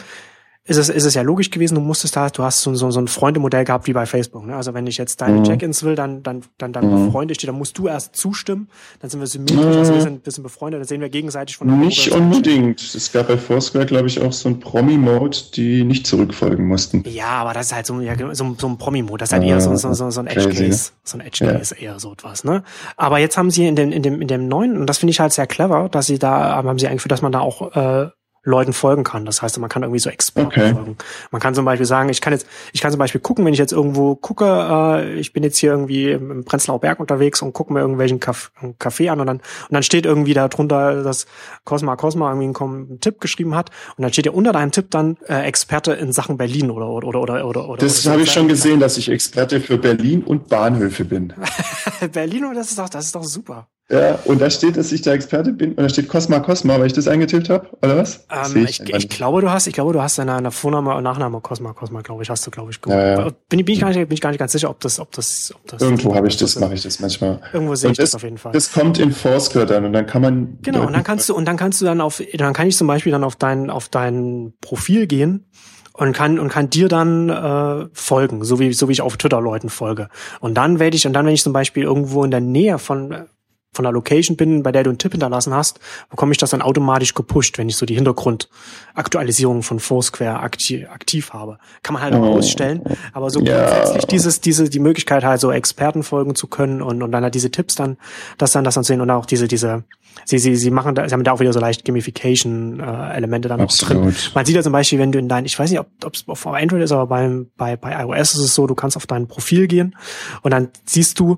[0.66, 3.00] ist es, ist es ja logisch gewesen, du musstest da, du hast so, so, so
[3.00, 4.46] ein Freundemodell gehabt wie bei Facebook.
[4.46, 4.56] Ne?
[4.56, 5.44] Also wenn ich jetzt deine mhm.
[5.44, 7.06] Check-ins will, dann, dann, dann, dann mhm.
[7.06, 9.80] befreunde ich dich, dann musst du erst zustimmen, dann sind wir symmetrisch, mhm.
[9.80, 12.82] also wir sind ein bisschen befreundet, dann sehen wir gegenseitig von der Nicht unbedingt.
[12.82, 17.04] Es gab bei Foursquare, glaube ich, auch so ein Promi-Mode, die nicht zurückfolgen mussten.
[17.08, 19.62] Ja, aber das ist halt so, ja, so, so ein Promi-Mode, das ist halt eher
[19.62, 20.92] so, so, so, so ein Edge-Case.
[21.04, 21.94] So ein Edge-Case ja.
[21.94, 22.64] eher so etwas, ne?
[22.96, 25.20] Aber jetzt haben sie in dem, in dem, in dem neuen, und das finde ich
[25.20, 28.10] halt sehr clever, dass sie da, haben sie eigentlich, dass man da auch äh,
[28.50, 29.26] Leuten folgen kann.
[29.26, 30.74] Das heißt, man kann irgendwie so Experten okay.
[30.74, 30.98] folgen.
[31.32, 33.60] Man kann zum Beispiel sagen, ich kann jetzt, ich kann zum Beispiel gucken, wenn ich
[33.60, 37.72] jetzt irgendwo gucke, äh, ich bin jetzt hier irgendwie im Prenzlauer Berg unterwegs und gucke
[37.72, 41.28] mir irgendwelchen Kaff, Café an und dann, und dann steht irgendwie da drunter, dass
[41.64, 44.90] Cosma Cosma irgendwie einen, einen Tipp geschrieben hat und dann steht ja unter deinem Tipp
[44.90, 47.78] dann äh, Experte in Sachen Berlin oder oder oder oder oder.
[47.78, 51.34] Das habe ich schon gesehen, dass ich Experte für Berlin und Bahnhöfe bin.
[52.12, 53.68] Berlin, das ist doch, das ist doch super.
[53.92, 56.86] Ja, und da steht, dass ich der Experte bin und da steht Cosma Cosma, weil
[56.86, 58.24] ich das eingetippt habe, oder was?
[58.30, 61.04] Ähm, ich, ich, ich glaube, du hast, ich glaube, du hast deine, deine Vorname und
[61.04, 63.00] Nachname Cosma Cosma, glaube ich, hast du, glaube ich, gemacht.
[63.00, 63.30] Ja, ja.
[63.50, 65.52] Bin, bin, ich gar nicht, bin ich gar nicht ganz sicher, ob das, ob das,
[65.56, 65.82] ob das.
[65.82, 67.42] Irgendwo habe ich das, mache ich das manchmal.
[67.52, 68.52] Irgendwo sehe ich das, das, auf jeden Fall.
[68.52, 70.60] Das kommt in Foursquare dann und dann kann man.
[70.62, 72.86] Genau, und dann kannst du, und dann kannst du dann auf, dann kann ich zum
[72.86, 75.48] Beispiel dann auf dein, auf dein Profil gehen
[75.94, 79.42] und kann und kann dir dann äh, folgen, so wie so wie ich auf Twitter
[79.42, 80.10] Leuten folge.
[80.42, 83.26] Und dann werde ich und dann wenn ich zum Beispiel irgendwo in der Nähe von
[83.72, 86.62] von der Location bin, bei der du einen Tipp hinterlassen hast, bekomme ich das dann
[86.62, 91.60] automatisch gepusht, wenn ich so die Hintergrundaktualisierung von Foursquare aktiv, aktiv habe.
[91.84, 92.38] Kann man halt auch oh.
[92.38, 92.82] ausstellen,
[93.14, 93.68] aber so ja.
[93.68, 97.36] grundsätzlich dieses, diese, die Möglichkeit halt so Experten folgen zu können und, und dann halt
[97.36, 97.98] diese Tipps dann,
[98.38, 99.84] das dann, das dann sehen und auch diese, diese,
[100.26, 103.62] sie, sie, sie machen da, sie haben da auch wieder so leicht Gamification-Elemente äh, dann
[103.62, 103.98] Absolut.
[103.98, 104.16] auch drin.
[104.34, 106.48] Man sieht ja zum Beispiel, wenn du in dein, ich weiß nicht, ob es auf
[106.48, 109.68] Android ist, aber beim, bei, bei iOS ist es so, du kannst auf dein Profil
[109.68, 109.96] gehen
[110.42, 111.38] und dann siehst du,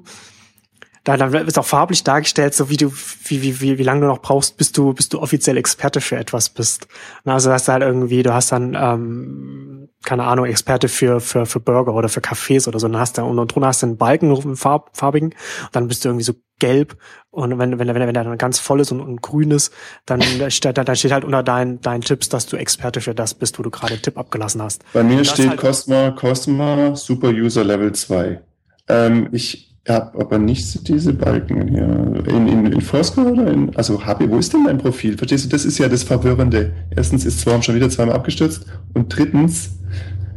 [1.03, 4.07] da, da wird auch farblich dargestellt, so wie du, wie, wie, wie, wie lange du
[4.07, 6.87] noch brauchst, bis du, bis du offiziell Experte für etwas bist.
[7.25, 11.59] Also hast du halt irgendwie, du hast dann, ähm, keine Ahnung, Experte für, für, für
[11.59, 13.97] Burger oder für Cafés oder so, dann hast du, und, und drunter hast du einen
[13.97, 16.95] Balken, einen farb, farbigen, und dann bist du irgendwie so gelb,
[17.31, 19.73] und wenn, wenn, wenn, wenn der dann ganz voll ist und, und grün ist,
[20.05, 20.21] dann
[20.51, 23.63] steht, dann steht halt unter deinen, deinen Tipps, dass du Experte für das bist, wo
[23.63, 24.83] du gerade einen Tipp abgelassen hast.
[24.93, 28.41] Bei mir steht halt Cosma, Cosma Super User Level 2.
[28.89, 32.23] Ähm, ich habe aber nicht diese Balken hier.
[32.27, 35.17] In, in, in Foursquare oder in, also habe wo ist denn mein Profil?
[35.17, 36.73] Verstehst du, das ist ja das Verwirrende.
[36.95, 39.71] Erstens ist Swarm schon wieder zweimal abgestürzt und drittens,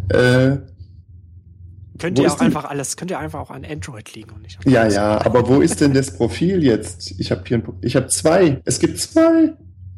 [0.08, 0.56] äh,
[1.98, 4.70] Könnt ihr auch einfach alles, könnt ihr einfach auch an Android liegen und nicht an
[4.70, 7.14] Ja, ja, aber wo ist denn das Profil jetzt?
[7.18, 8.60] Ich habe hier ein, ich habe zwei.
[8.64, 9.54] Es gibt zwei.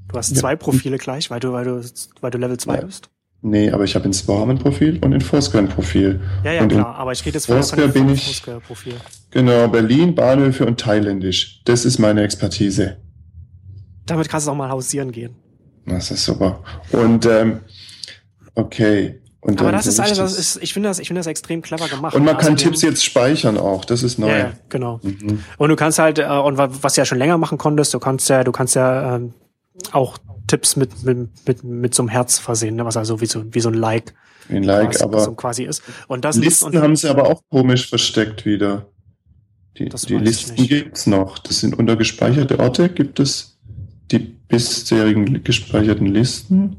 [0.08, 1.82] Du hast zwei Profile gleich, weil du, weil du,
[2.20, 2.80] weil du Level 2 ja.
[2.82, 3.10] bist.
[3.48, 6.20] Nee, aber ich habe in Swarm ein Profil und in Foursquare ein Profil.
[6.42, 8.94] Ja, ja, und klar, aber ich rede jetzt von Foursquare ich, Foursquare-Profil.
[9.30, 11.60] Genau, Berlin, Bahnhöfe und Thailändisch.
[11.64, 12.96] Das ist meine Expertise.
[14.04, 15.36] Damit kannst du auch mal hausieren gehen.
[15.86, 16.58] Das ist super.
[16.90, 17.60] Und ähm,
[18.56, 19.20] okay.
[19.42, 21.86] Und aber das ist alles, das ist, ich finde das, ich finde das extrem clever
[21.86, 22.16] gemacht.
[22.16, 24.36] Und man kann Tipps jetzt speichern auch, das ist neu.
[24.36, 24.98] Ja, genau.
[25.04, 25.44] Mhm.
[25.56, 28.28] Und du kannst halt, äh, und was du ja schon länger machen konntest, du kannst
[28.28, 29.34] ja, du kannst ja ähm,
[29.92, 32.84] auch Tipps mit, mit, mit, mit so einem Herz versehen, ne?
[32.84, 34.14] was also wie so, wie so ein Like.
[34.48, 35.82] Ein Like, quasi, aber so quasi ist.
[36.06, 38.86] Und das Listen und, haben sie aber auch komisch versteckt wieder.
[39.76, 41.38] Die, die Listen gibt's noch.
[41.38, 43.58] Das sind unter gespeicherte Orte gibt es
[44.10, 46.76] die bisherigen gespeicherten Listen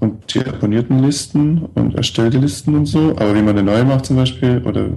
[0.00, 3.10] und die abonnierten Listen und erstellte Listen und so.
[3.10, 4.88] Aber wie man eine neue macht zum Beispiel oder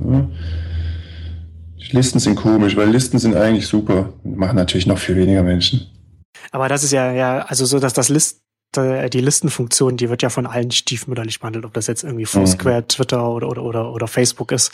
[1.78, 4.14] die Listen sind komisch, weil Listen sind eigentlich super.
[4.24, 5.88] Machen natürlich noch viel weniger Menschen.
[6.52, 8.42] Aber das ist ja, ja, also so, dass das List,
[8.76, 12.88] die Listenfunktion, die wird ja von allen stiefmütterlich behandelt, ob das jetzt irgendwie Foursquare, mhm.
[12.88, 14.72] Twitter oder, oder, oder, oder Facebook ist.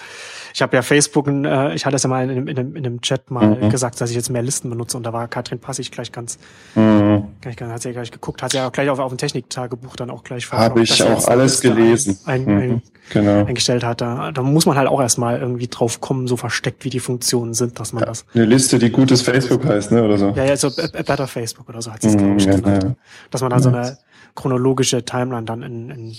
[0.53, 2.99] Ich habe ja Facebook, äh, ich hatte es ja mal in, in, in, in einem
[2.99, 3.69] Chat mal mhm.
[3.69, 6.39] gesagt, dass ich jetzt mehr Listen benutze und da war Katrin Passig gleich ganz,
[6.75, 7.35] mhm.
[7.39, 9.95] gleich, hat sie ja gleich geguckt, hat sie ja auch gleich auf, auf dem Techniktagebuch
[9.95, 12.19] dann auch gleich Habe ich auch alles gelesen.
[12.25, 12.81] Ein, ein, mhm.
[13.09, 13.45] Genau.
[13.45, 14.01] eingestellt hat.
[14.01, 17.53] Da, da muss man halt auch erstmal irgendwie drauf kommen, so versteckt wie die Funktionen
[17.53, 18.25] sind, dass man ja, das.
[18.33, 20.03] Eine Liste, die gutes Facebook heißt, ne?
[20.03, 20.33] Oder so.
[20.35, 22.95] Ja, ja, so Better Facebook oder so hat es mhm, ja, ja.
[23.31, 23.97] Dass man da so eine
[24.35, 26.15] chronologische Timeline dann in, in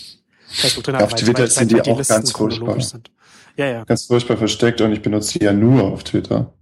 [0.49, 1.05] Facebook drin hat.
[1.05, 2.80] Auf Twitter sind die, die auch Listen ganz furchtbar.
[2.80, 3.11] Sind.
[3.57, 3.84] Ja, ja.
[3.84, 6.53] Ganz furchtbar versteckt und ich benutze die ja nur auf Twitter.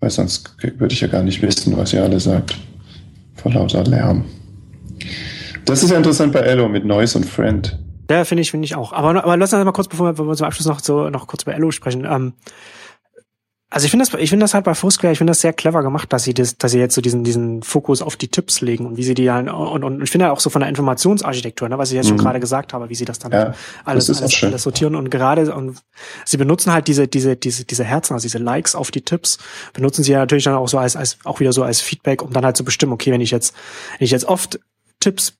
[0.00, 2.56] Weil sonst würde ich ja gar nicht wissen, was ihr alle sagt.
[3.34, 4.24] Vor lauter Lärm.
[5.64, 7.78] Das ist ja interessant bei Ello mit Noise und Friend.
[8.10, 8.92] Ja, finde ich, finde ich auch.
[8.92, 11.54] Aber, aber lass uns mal kurz, bevor wir, zum Abschluss noch so, noch kurz über
[11.54, 12.04] Ello sprechen.
[12.04, 12.34] Ähm,
[13.74, 15.82] also ich finde das, ich finde das halt bei Foursquare, ich finde das sehr clever
[15.82, 18.86] gemacht, dass sie das, dass sie jetzt so diesen, diesen Fokus auf die Tipps legen
[18.86, 21.76] und wie sie die dann, und, und ich finde auch so von der Informationsarchitektur, ne,
[21.76, 22.10] was ich jetzt mhm.
[22.10, 23.52] schon gerade gesagt habe, wie sie das dann ja,
[23.84, 25.78] alles, das alles, alles sortieren und gerade, und
[26.24, 29.38] sie benutzen halt diese, diese, diese, diese Herzen, also diese Likes auf die Tipps,
[29.72, 32.32] benutzen sie ja natürlich dann auch so als, als, auch wieder so als Feedback, um
[32.32, 33.56] dann halt zu bestimmen, okay, wenn ich jetzt,
[33.98, 34.60] wenn ich jetzt oft
[35.00, 35.32] Tipps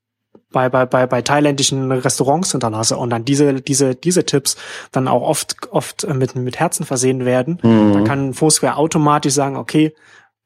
[0.55, 4.57] bei, bei, bei, bei thailändischen Restaurants hinterlasse und dann diese, diese, diese Tipps
[4.93, 7.93] dann auch oft, oft mit, mit Herzen versehen werden, mhm.
[7.93, 9.95] dann kann Foursquare automatisch sagen, okay,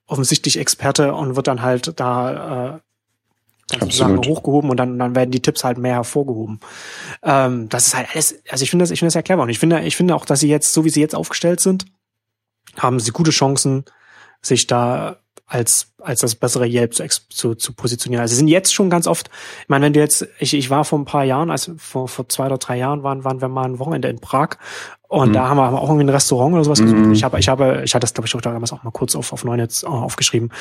[0.07, 2.81] offensichtlich Experte und wird dann halt da
[3.71, 6.59] äh, sozusagen hochgehoben und dann, dann werden die Tipps halt mehr hervorgehoben.
[7.23, 9.51] Ähm, das ist halt alles, also ich finde das, ich finde das sehr clever und
[9.51, 11.85] ich finde, ich finde auch, dass sie jetzt, so wie sie jetzt aufgestellt sind,
[12.79, 13.85] haben sie gute Chancen,
[14.41, 18.21] sich da als, als das bessere Yelp zu, zu, zu positionieren.
[18.21, 19.31] Also sie sind jetzt schon ganz oft,
[19.63, 22.29] ich meine, wenn du jetzt, ich, ich war vor ein paar Jahren, also vor, vor
[22.29, 24.51] zwei oder drei Jahren waren, waren wir mal ein Wochenende in Prag
[25.09, 25.33] und mhm.
[25.33, 27.01] da haben wir auch irgendwie ein Restaurant oder sowas gesucht.
[27.01, 27.13] Mhm.
[27.13, 29.33] Ich habe, ich habe, ich hatte das, glaube ich, auch damals auch mal kurz auf,
[29.33, 30.53] auf Neunetz äh, aufgeschrieben.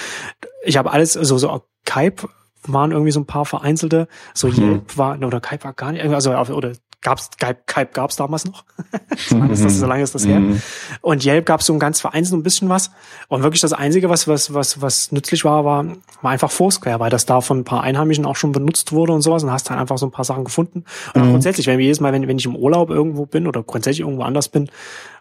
[0.63, 2.29] Ich habe alles, so, so Kype
[2.67, 4.53] waren irgendwie so ein paar vereinzelte, so mhm.
[4.53, 8.65] Yelp war, oder Kype war gar nicht, also, oder gab's Skype gab's damals noch.
[9.17, 10.39] so, lange ist das, so lange ist das her.
[10.39, 10.61] Mhm.
[11.01, 12.91] Und Yelp gab's so ein ganz vereinzelt ein bisschen was.
[13.27, 15.85] Und wirklich das Einzige, was, was, was, was nützlich war, war,
[16.21, 19.21] war einfach Foursquare, weil das da von ein paar Einheimischen auch schon benutzt wurde und
[19.21, 19.43] sowas.
[19.43, 20.85] Und hast dann einfach so ein paar Sachen gefunden.
[21.13, 21.31] Und mhm.
[21.31, 24.23] grundsätzlich, wenn wir jedes Mal, wenn, wenn ich im Urlaub irgendwo bin oder grundsätzlich irgendwo
[24.23, 24.69] anders bin,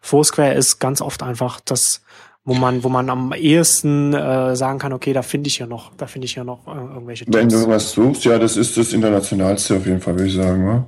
[0.01, 2.03] Foursquare ist ganz oft einfach das,
[2.47, 5.92] wo man, wo man am ehesten äh, sagen kann, okay, da finde ich ja noch,
[5.97, 7.36] da finde ich ja noch äh, irgendwelche Tipps.
[7.36, 10.66] Wenn du was suchst, ja, das ist das internationalste auf jeden Fall, würde ich sagen,
[10.66, 10.86] wa?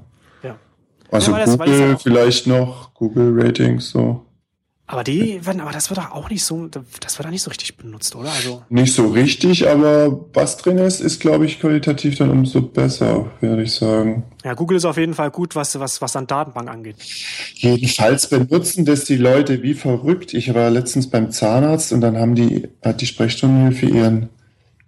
[1.11, 4.25] Also ja, Google das, vielleicht noch, Google Ratings so.
[4.91, 7.77] Aber die, aber das wird doch auch nicht so, das wird doch nicht so richtig
[7.77, 8.33] benutzt, oder?
[8.33, 13.31] Also nicht so richtig, aber was drin ist, ist glaube ich qualitativ dann umso besser,
[13.43, 14.25] würde ich sagen.
[14.45, 16.97] Ja, Google ist auf jeden Fall gut, was was was an Datenbank angeht.
[17.53, 20.33] Jedenfalls benutzen das die Leute wie verrückt.
[20.33, 24.31] Ich war letztens beim Zahnarzt und dann haben die hat die Sprechstundenhilfe ihren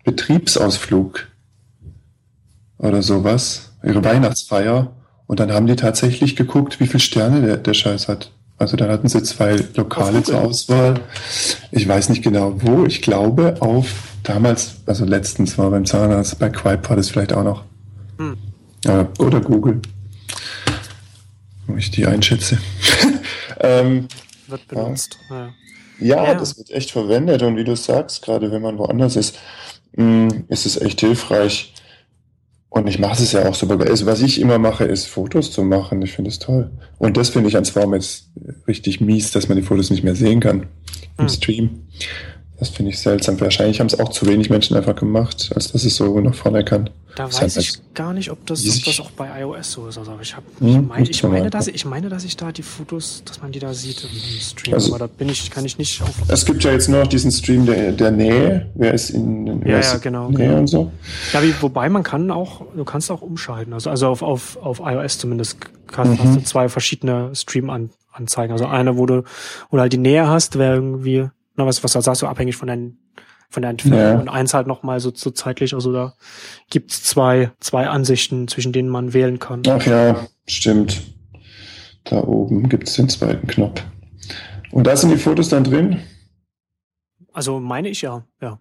[0.04, 1.28] Betriebsausflug
[2.78, 4.96] oder sowas, ihre Weihnachtsfeier
[5.26, 8.32] und dann haben die tatsächlich geguckt, wie viele Sterne der, der Scheiß hat.
[8.60, 11.00] Also dann hatten sie zwei Lokale zur Auswahl.
[11.70, 12.84] Ich weiß nicht genau wo.
[12.84, 13.86] Ich glaube auf
[14.22, 17.64] damals, also letztens war beim Zahnarzt, bei Quipe war das vielleicht auch noch.
[18.18, 18.36] Hm.
[19.18, 19.80] Oder Google.
[21.66, 22.58] Wo ich die einschätze.
[23.60, 24.08] ähm,
[24.46, 25.16] wird benutzt.
[25.30, 25.48] Ja.
[25.98, 29.38] Ja, ja, das wird echt verwendet und wie du sagst, gerade wenn man woanders ist,
[29.94, 31.72] hm, ist es echt hilfreich,
[32.70, 33.78] und ich mache es ja auch super.
[33.80, 36.00] Also was ich immer mache, ist Fotos zu machen.
[36.02, 36.70] Ich finde es toll.
[36.98, 38.30] Und das finde ich an Swarm jetzt
[38.68, 40.68] richtig mies, dass man die Fotos nicht mehr sehen kann
[41.18, 41.28] im hm.
[41.28, 41.70] Stream.
[42.60, 43.40] Das finde ich seltsam.
[43.40, 46.62] Wahrscheinlich haben es auch zu wenig Menschen einfach gemacht, als dass es so nach vorne
[46.62, 46.90] kann.
[47.16, 49.88] Da das weiß ich halt gar nicht, ob das, ob das auch bei iOS so
[49.88, 49.96] ist.
[49.96, 52.52] Also ich, hab, ich, hm, mein, ich, meine, dass ich, ich meine, dass ich da
[52.52, 55.64] die Fotos, dass man die da sieht im Stream, also, aber da bin ich, kann
[55.64, 56.10] ich nicht auf.
[56.28, 58.70] Es gibt ja jetzt nur noch diesen Stream der, der Nähe.
[58.74, 60.58] Wer ist in wer ja, ja, genau, Nähe genau.
[60.58, 60.92] und so.
[61.32, 63.72] Ja, wie, wobei man kann auch, du kannst auch umschalten.
[63.72, 65.56] Also, also auf, auf, auf iOS zumindest
[65.86, 66.24] kannst, mhm.
[66.24, 68.52] hast du zwei verschiedene Stream-Anzeigen.
[68.52, 69.24] Also eine, wo du,
[69.70, 71.30] wo du halt die Nähe hast, wäre irgendwie
[71.60, 72.98] na, was, was sagst du, abhängig von deinen
[73.50, 74.18] von der Entfernung ja.
[74.20, 76.14] und eins halt nochmal so, so zeitlich, also da
[76.70, 79.62] gibt's zwei, zwei Ansichten, zwischen denen man wählen kann.
[79.68, 81.02] Ach ja, stimmt.
[82.04, 83.82] Da oben gibt's den zweiten Knopf.
[84.70, 85.98] Und da sind die Fotos dann drin?
[87.32, 88.60] Also meine ich ja, ja.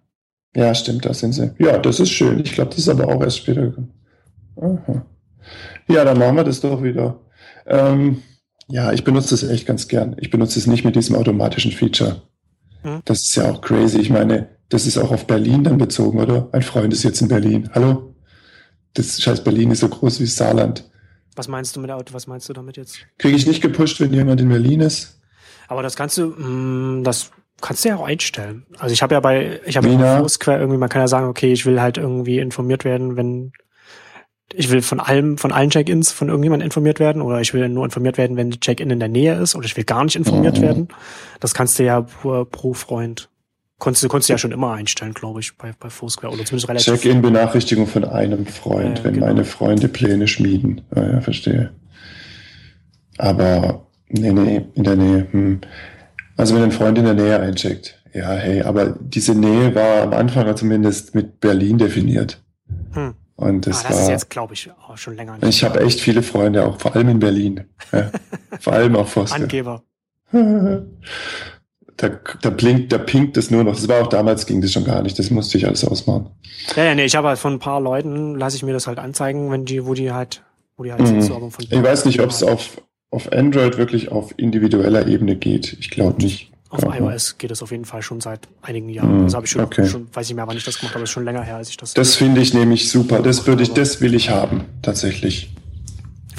[0.56, 1.52] Ja, stimmt, da sind sie.
[1.58, 2.40] Ja, das ist schön.
[2.40, 3.92] Ich glaube, das ist aber auch erst später gekommen.
[4.56, 5.06] Aha.
[5.86, 7.20] Ja, dann machen wir das doch wieder.
[7.66, 8.22] Ähm,
[8.66, 10.16] ja, ich benutze das echt ganz gern.
[10.18, 12.22] Ich benutze es nicht mit diesem automatischen Feature.
[13.04, 13.98] Das ist ja auch crazy.
[13.98, 16.48] Ich meine, das ist auch auf Berlin dann bezogen, oder?
[16.52, 17.68] Ein Freund ist jetzt in Berlin.
[17.74, 18.14] Hallo?
[18.94, 20.90] Das scheiß Berlin ist so groß wie Saarland.
[21.36, 22.12] Was meinst du mit Auto?
[22.12, 22.98] Was meinst du damit jetzt?
[23.18, 25.20] Kriege ich nicht gepusht, wenn jemand in Berlin ist?
[25.68, 28.66] Aber das kannst du, mh, mm, das kannst du ja auch einstellen.
[28.78, 31.52] Also ich habe ja bei, ich habe ja Foursquare irgendwie, man kann ja sagen, okay,
[31.52, 33.52] ich will halt irgendwie informiert werden, wenn
[34.54, 37.84] ich will von allem, von allen Check-ins von irgendjemand informiert werden oder ich will nur
[37.84, 40.62] informiert werden, wenn Check-in in der Nähe ist oder ich will gar nicht informiert mhm.
[40.62, 40.88] werden.
[41.38, 43.28] Das kannst du ja pro, pro Freund.
[43.78, 46.68] Konntest du, konntest du ja schon immer einstellen, glaube ich, bei, bei Foursquare oder zumindest
[46.68, 47.00] relativ.
[47.00, 49.26] Check-in-Benachrichtigung von einem Freund, ja, wenn genau.
[49.26, 50.82] meine Freunde Pläne schmieden.
[50.94, 51.70] Ja, ja, verstehe.
[53.16, 55.26] Aber, nee, nee, in der Nähe.
[55.30, 55.60] Hm.
[56.36, 57.98] Also wenn ein Freund in der Nähe eincheckt.
[58.12, 62.42] Ja, hey, aber diese Nähe war am Anfang zumindest mit Berlin definiert.
[62.92, 63.14] Hm.
[63.40, 65.38] Und das, ah, das war, ist jetzt, glaube ich, auch schon länger.
[65.38, 67.64] Nicht ich habe echt viele Freunde, auch vor allem in Berlin.
[67.90, 68.10] Ja,
[68.60, 69.36] vor allem auch Foster.
[69.36, 69.82] Angeber.
[71.96, 72.08] Da,
[72.40, 73.74] da blinkt, da pinkt es nur noch.
[73.74, 75.18] Das war auch damals ging das schon gar nicht.
[75.18, 76.30] Das musste ich alles ausmachen.
[76.74, 78.98] Ja, ja, nee, ich habe halt von ein paar Leuten, lasse ich mir das halt
[78.98, 80.42] anzeigen, wenn die, wo die halt,
[80.78, 81.20] wo die halt mhm.
[81.20, 81.50] Von.
[81.58, 82.80] Ich weiß nicht, ob es auf,
[83.10, 85.76] auf Android wirklich auf individueller Ebene geht.
[85.78, 86.49] Ich glaube nicht.
[86.70, 89.18] Auf ja, iOS geht es auf jeden Fall schon seit einigen Jahren.
[89.18, 89.86] Mhm, das habe ich schon, okay.
[89.88, 91.76] schon, weiß ich mehr, wann ich das gemacht habe, ist schon länger her, als ich
[91.76, 91.94] das.
[91.94, 93.20] Das finde ich nämlich super.
[93.20, 95.50] Das würde ich, das will ich haben, tatsächlich.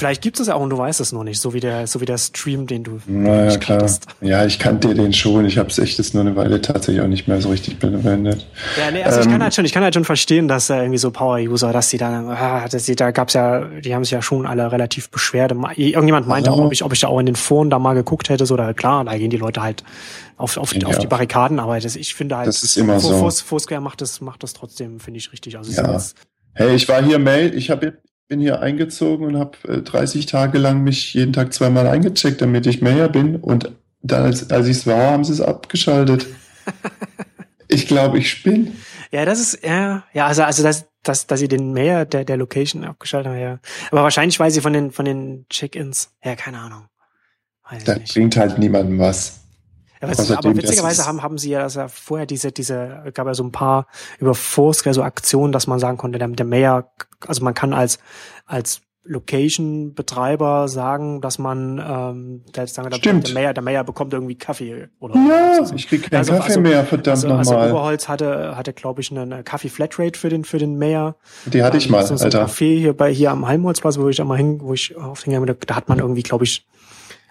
[0.01, 2.01] Vielleicht gibt es ja auch und du weißt es noch nicht, so wie der, so
[2.01, 2.99] wie der Stream, den du.
[3.05, 3.77] Naja, klar.
[3.77, 4.07] Kanntest.
[4.19, 5.45] Ja, ich kannte den schon.
[5.45, 8.47] Ich habe es echt jetzt nur eine Weile tatsächlich auch nicht mehr so richtig verwendet.
[8.79, 10.71] Ja, nee, also ähm, ich kann ähm, halt schon, ich kann halt schon verstehen, dass
[10.71, 14.03] äh, irgendwie so Power-User, dass die dann, ah, dass die, da gab's ja, die haben
[14.03, 15.51] sich ja schon alle relativ beschwert.
[15.75, 17.93] Irgendjemand meinte also, auch, ob ich, ob ich da auch in den Foren da mal
[17.93, 19.83] geguckt hätte, so da klar, da gehen die Leute halt
[20.35, 20.87] auf, auf, ja.
[20.87, 23.29] auf die Barrikaden, aber das, ich finde halt, das ist immer so.
[23.29, 25.59] Foursquare macht das, macht das trotzdem, finde ich richtig.
[25.59, 26.01] Also ja.
[26.53, 27.99] Hey, ich war hier Mail, ich habe
[28.31, 32.65] bin hier eingezogen und habe äh, 30 Tage lang mich jeden Tag zweimal eingecheckt, damit
[32.65, 33.35] ich mehr bin.
[33.35, 33.73] Und
[34.03, 36.27] dann, als, als ich es war, haben sie es abgeschaltet.
[37.67, 38.71] ich glaube, ich spinne.
[39.11, 42.37] Ja, das ist, ja, ja, also, also das, dass, dass sie den Mayor der, der
[42.37, 43.59] Location abgeschaltet haben, ja.
[43.91, 46.85] Aber wahrscheinlich, weil sie von den, von den Check-ins, ja, keine Ahnung.
[47.69, 49.40] Weiß das bringt halt niemandem was.
[50.01, 53.43] Ja, was, aber witzigerweise haben, haben sie ja, also vorher diese, diese, gab ja so
[53.43, 53.87] ein paar
[54.19, 56.91] über Foursquare so Aktionen, dass man sagen konnte, der, der Mayor,
[57.27, 57.99] also man kann als,
[58.45, 64.13] als Location-Betreiber sagen, dass man, ähm, der, sagen wir, der, der, Mayor, der Mayor bekommt
[64.13, 65.73] irgendwie Kaffee oder Ja, so.
[65.73, 67.39] ich krieg keinen also, Kaffee also, mehr, verdammt also, nochmal.
[67.39, 71.15] Also Oberholz hatte, hatte glaube ich, eine Kaffee-Flatrate für den, für den Mayor.
[71.45, 72.41] Die hatte ich mal, so, so Alter.
[72.41, 75.31] Kaffee hier bei, hier am Helmholtzplatz, wo ich einmal hin, wo ich auf den
[75.65, 76.67] da hat man irgendwie, glaube ich,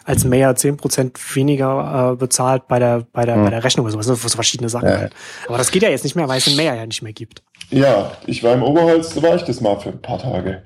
[0.05, 3.45] als Mayor zehn Prozent weniger äh, bezahlt bei der, bei der, hm.
[3.45, 4.07] bei der Rechnung oder sowas.
[4.07, 4.99] Das sind verschiedene Sachen ja.
[4.99, 5.13] halt.
[5.47, 7.43] Aber das geht ja jetzt nicht mehr, weil es den Mayor ja nicht mehr gibt.
[7.71, 10.63] Ja, ich war im Oberholz, da war ich das mal für ein paar Tage.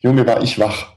[0.00, 0.92] Junge, war ich wach.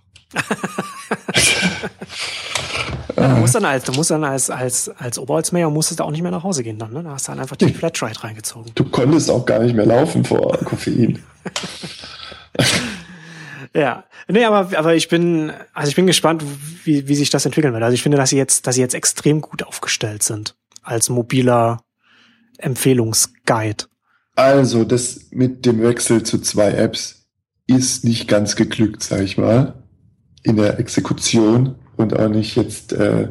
[3.16, 6.12] Ja, du musst dann als, du musst dann als, als, als Oberholzmäher musstest du auch
[6.12, 7.04] nicht mehr nach Hause gehen dann, ne?
[7.04, 8.72] Da hast du dann einfach die Flatride reingezogen.
[8.76, 11.22] Du konntest auch gar nicht mehr laufen vor Koffein.
[13.74, 14.04] ja.
[14.28, 16.44] Nee, aber, aber ich bin, also ich bin gespannt,
[16.84, 17.84] wie, wie sich das entwickeln wird.
[17.84, 21.84] Also ich finde, dass sie jetzt, dass sie jetzt extrem gut aufgestellt sind als mobiler
[22.58, 23.86] Empfehlungsguide.
[24.36, 27.28] Also, das mit dem Wechsel zu zwei Apps
[27.68, 29.74] ist nicht ganz geglückt, sag ich mal.
[30.44, 33.30] In der Exekution und auch nicht jetzt, äh,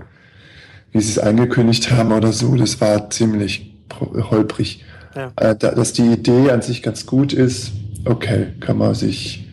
[0.93, 2.55] wie sie es angekündigt haben oder so.
[2.55, 4.85] Das war ziemlich holprig.
[5.15, 5.33] Ja.
[5.37, 7.73] Äh, dass die Idee an sich ganz gut ist,
[8.05, 9.50] okay, kann man sich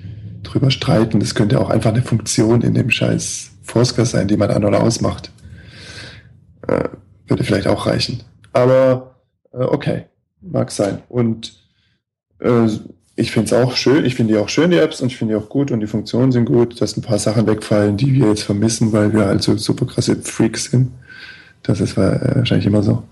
[0.48, 1.20] drüber streiten.
[1.20, 4.82] Das könnte auch einfach eine Funktion in dem scheiß Forsker sein, die man an- oder
[4.82, 5.32] ausmacht.
[6.68, 6.86] Äh,
[7.28, 8.22] würde vielleicht auch reichen.
[8.54, 9.16] Aber
[9.54, 10.06] äh, okay,
[10.42, 11.00] mag sein.
[11.10, 11.54] Und
[12.40, 12.68] äh,
[13.16, 15.34] ich finde es auch schön, ich finde die auch schön, die Apps, und ich finde
[15.34, 18.28] die auch gut und die Funktionen sind gut, dass ein paar Sachen wegfallen, die wir
[18.28, 20.92] jetzt vermissen, weil wir halt so super krasse Freaks sind.
[21.64, 23.04] Das ist äh, wahrscheinlich immer so.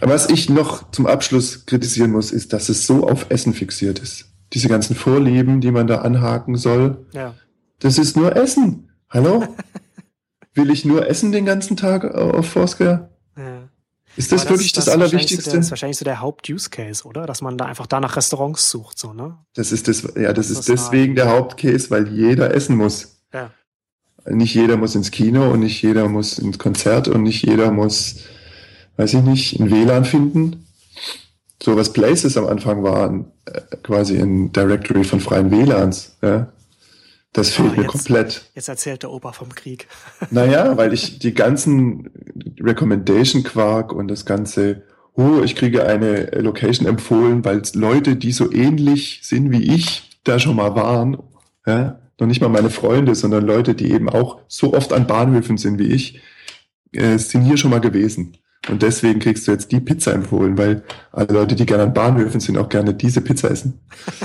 [0.00, 4.26] Was ich noch zum Abschluss kritisieren muss, ist, dass es so auf Essen fixiert ist.
[4.52, 7.06] Diese ganzen Vorlieben, die man da anhaken soll.
[7.12, 7.34] Ja.
[7.78, 8.90] Das ist nur Essen.
[9.08, 9.44] Hallo?
[10.54, 13.08] Will ich nur essen den ganzen Tag auf Foursquare?
[13.36, 13.68] Ja.
[14.16, 15.50] Ist das, das wirklich das, das Allerwichtigste?
[15.50, 17.24] Das ist wahrscheinlich so der Haupt-Use-Case, oder?
[17.24, 19.38] Dass man da einfach da nach Restaurants sucht, so, ne?
[19.54, 23.22] Das ist das, ja, das, das ist deswegen der Hauptcase, weil jeder essen muss.
[23.32, 23.50] Ja.
[24.26, 28.16] Nicht jeder muss ins Kino und nicht jeder muss ins Konzert und nicht jeder muss,
[28.98, 30.66] weiß ich nicht, ein WLAN finden.
[31.62, 36.52] So was Places am Anfang waren, äh, quasi ein Directory von freien WLANs, ja.
[37.32, 38.42] Das fehlt oh, mir jetzt, komplett.
[38.54, 39.86] Jetzt erzählt der Opa vom Krieg.
[40.30, 42.10] Naja, weil ich die ganzen
[42.60, 44.82] Recommendation-Quark und das ganze,
[45.14, 50.38] oh, ich kriege eine Location empfohlen, weil Leute, die so ähnlich sind wie ich, da
[50.38, 51.16] schon mal waren,
[51.64, 55.56] ja, noch nicht mal meine Freunde, sondern Leute, die eben auch so oft an Bahnhöfen
[55.56, 56.20] sind wie ich,
[56.92, 58.36] äh, sind hier schon mal gewesen.
[58.68, 62.40] Und deswegen kriegst du jetzt die Pizza empfohlen, weil alle Leute, die gerne an Bahnhöfen
[62.40, 63.80] sind, auch gerne diese Pizza essen.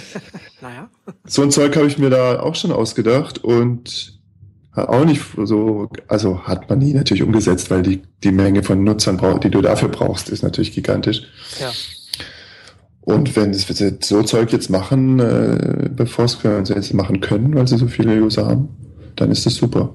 [0.61, 0.89] naja.
[1.25, 4.17] So ein Zeug habe ich mir da auch schon ausgedacht und
[4.73, 9.19] auch nicht so, also hat man nie natürlich umgesetzt, weil die, die Menge von Nutzern,
[9.41, 11.23] die du dafür brauchst, ist natürlich gigantisch.
[11.59, 11.71] Ja.
[13.01, 13.65] Und wenn es
[14.01, 18.45] so Zeug jetzt machen, äh, bevor es jetzt machen können, weil sie so viele User
[18.45, 18.69] haben,
[19.15, 19.93] dann ist das super.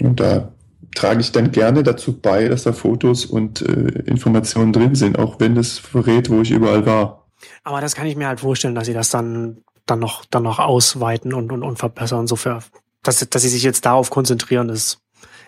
[0.00, 0.52] Und da
[0.94, 5.40] trage ich dann gerne dazu bei, dass da Fotos und äh, Informationen drin sind, auch
[5.40, 7.28] wenn das verrät, wo ich überall war.
[7.64, 10.58] Aber das kann ich mir halt vorstellen, dass sie das dann dann noch dann noch
[10.58, 12.26] ausweiten und und, und verbessern.
[12.26, 12.60] So für,
[13.02, 14.98] dass dass sie sich jetzt darauf konzentrieren, ist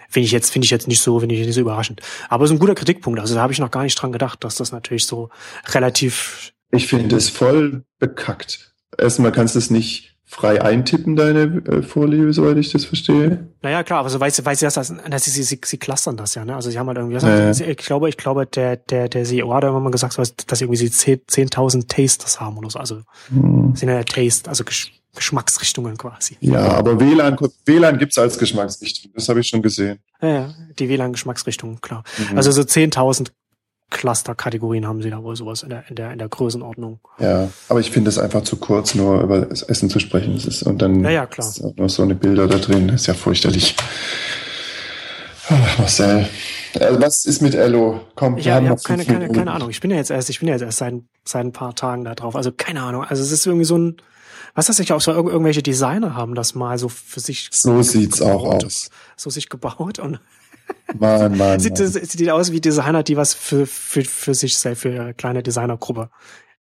[0.09, 2.01] finde ich jetzt finde ich jetzt nicht so finde ich nicht so überraschend.
[2.29, 3.21] Aber es ist ein guter Kritikpunkt.
[3.21, 5.31] Also da habe ich noch gar nicht dran gedacht, dass das natürlich so
[5.73, 6.53] relativ.
[6.71, 8.75] Ich finde es voll bekackt.
[8.99, 13.49] Erstmal kannst du es nicht frei eintippen, deine äh, Vorliebe, soweit ich das verstehe.
[13.63, 16.45] Naja, klar, aber so weiß, weiß sie das, dass sie, sie, sie clustern das ja,
[16.45, 16.57] ne?
[16.57, 17.71] Also sie haben halt irgendwie, gesagt, äh.
[17.71, 20.85] ich glaube, ich glaube, der, der, der CEO hat irgendwann mal gesagt, dass sie irgendwie
[20.85, 22.81] 10.000 Tasters haben oder so.
[22.81, 23.77] Also, hm.
[23.77, 26.37] sind ja Taste, also Gesch Geschmacksrichtungen quasi.
[26.41, 29.13] Ja, aber WLAN, WLAN gibt's als Geschmacksrichtung.
[29.15, 30.01] Das habe ich schon gesehen.
[30.21, 32.03] Ja, ja die WLAN-Geschmacksrichtungen, klar.
[32.19, 32.37] Mhm.
[32.37, 33.29] Also so 10.000
[33.91, 37.01] Cluster-Kategorien haben sie da wohl sowas in der, in der, in der Größenordnung.
[37.19, 40.35] Ja, aber ich finde es einfach zu kurz, nur über das Essen zu sprechen.
[40.35, 41.49] Das ist, und dann ja, ja, klar.
[41.49, 42.89] ist auch noch so eine Bilder da drin.
[42.89, 43.77] Das ist ja fürchterlich.
[45.49, 46.29] Ach, Marcel.
[46.81, 48.01] Also was ist mit Ello?
[48.17, 49.71] Komm, ja, ich habe keine, keine, keine Ahnung.
[49.71, 52.05] Ich bin ja jetzt erst, ich bin ja jetzt erst seit, seit ein paar Tagen
[52.05, 52.35] da drauf.
[52.35, 53.05] Also keine Ahnung.
[53.05, 53.97] Also es ist irgendwie so ein,
[54.55, 57.49] was das sich auch so irgendwelche Designer haben das mal so für sich.
[57.53, 58.91] So sieht's auch aus.
[59.17, 60.19] So sich gebaut und
[60.99, 61.89] Mann, Mann, sieht, Mann.
[61.89, 66.11] sieht aus wie Designer, die was für, für, für sich selbst, für eine kleine Designergruppe.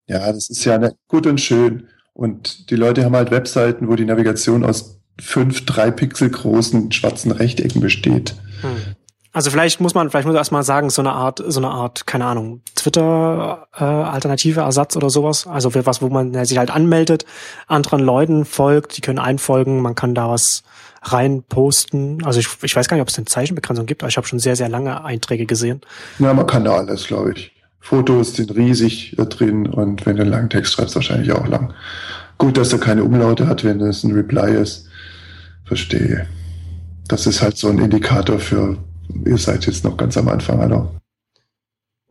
[0.06, 1.88] Ja, das ist ja ne, gut und schön.
[2.12, 7.30] Und die Leute haben halt Webseiten, wo die Navigation aus fünf, drei Pixel großen schwarzen
[7.30, 8.34] Rechtecken besteht.
[8.62, 8.96] Hm.
[9.32, 12.06] Also vielleicht muss man, vielleicht muss man erstmal sagen, so eine Art, so eine Art,
[12.06, 15.46] keine Ahnung, Twitter äh, alternative Ersatz oder sowas.
[15.46, 17.24] Also für was, wo man sich halt anmeldet,
[17.68, 20.64] anderen Leuten folgt, die können einfolgen, man kann da was
[21.02, 22.24] rein posten.
[22.24, 24.38] Also ich, ich weiß gar nicht, ob es eine Zeichenbegrenzung gibt, aber ich habe schon
[24.38, 25.80] sehr, sehr lange Einträge gesehen.
[26.18, 27.52] Ja, man kann da alles, glaube ich.
[27.80, 31.72] Fotos sind riesig drin und wenn du einen langen Text schreibst, wahrscheinlich auch lang.
[32.36, 34.86] Gut, dass er keine Umlaute hat, wenn es ein Reply ist.
[35.64, 36.26] Verstehe.
[37.08, 38.76] Das ist halt so ein Indikator für,
[39.24, 40.90] ihr seid jetzt noch ganz am Anfang, hallo.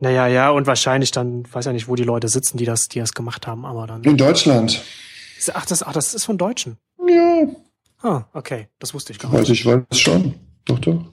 [0.00, 2.98] Naja, ja, und wahrscheinlich dann, weiß ja nicht, wo die Leute sitzen, die das, die
[2.98, 4.02] das gemacht haben, aber dann.
[4.02, 4.82] In Deutschland.
[5.54, 6.78] Ach, das, ach, das ist von Deutschen.
[8.02, 8.68] Ja, Ah, okay.
[8.78, 9.40] Das wusste ich gar nicht.
[9.40, 10.34] Weiß ich weiß schon.
[10.64, 11.04] Doch, doch.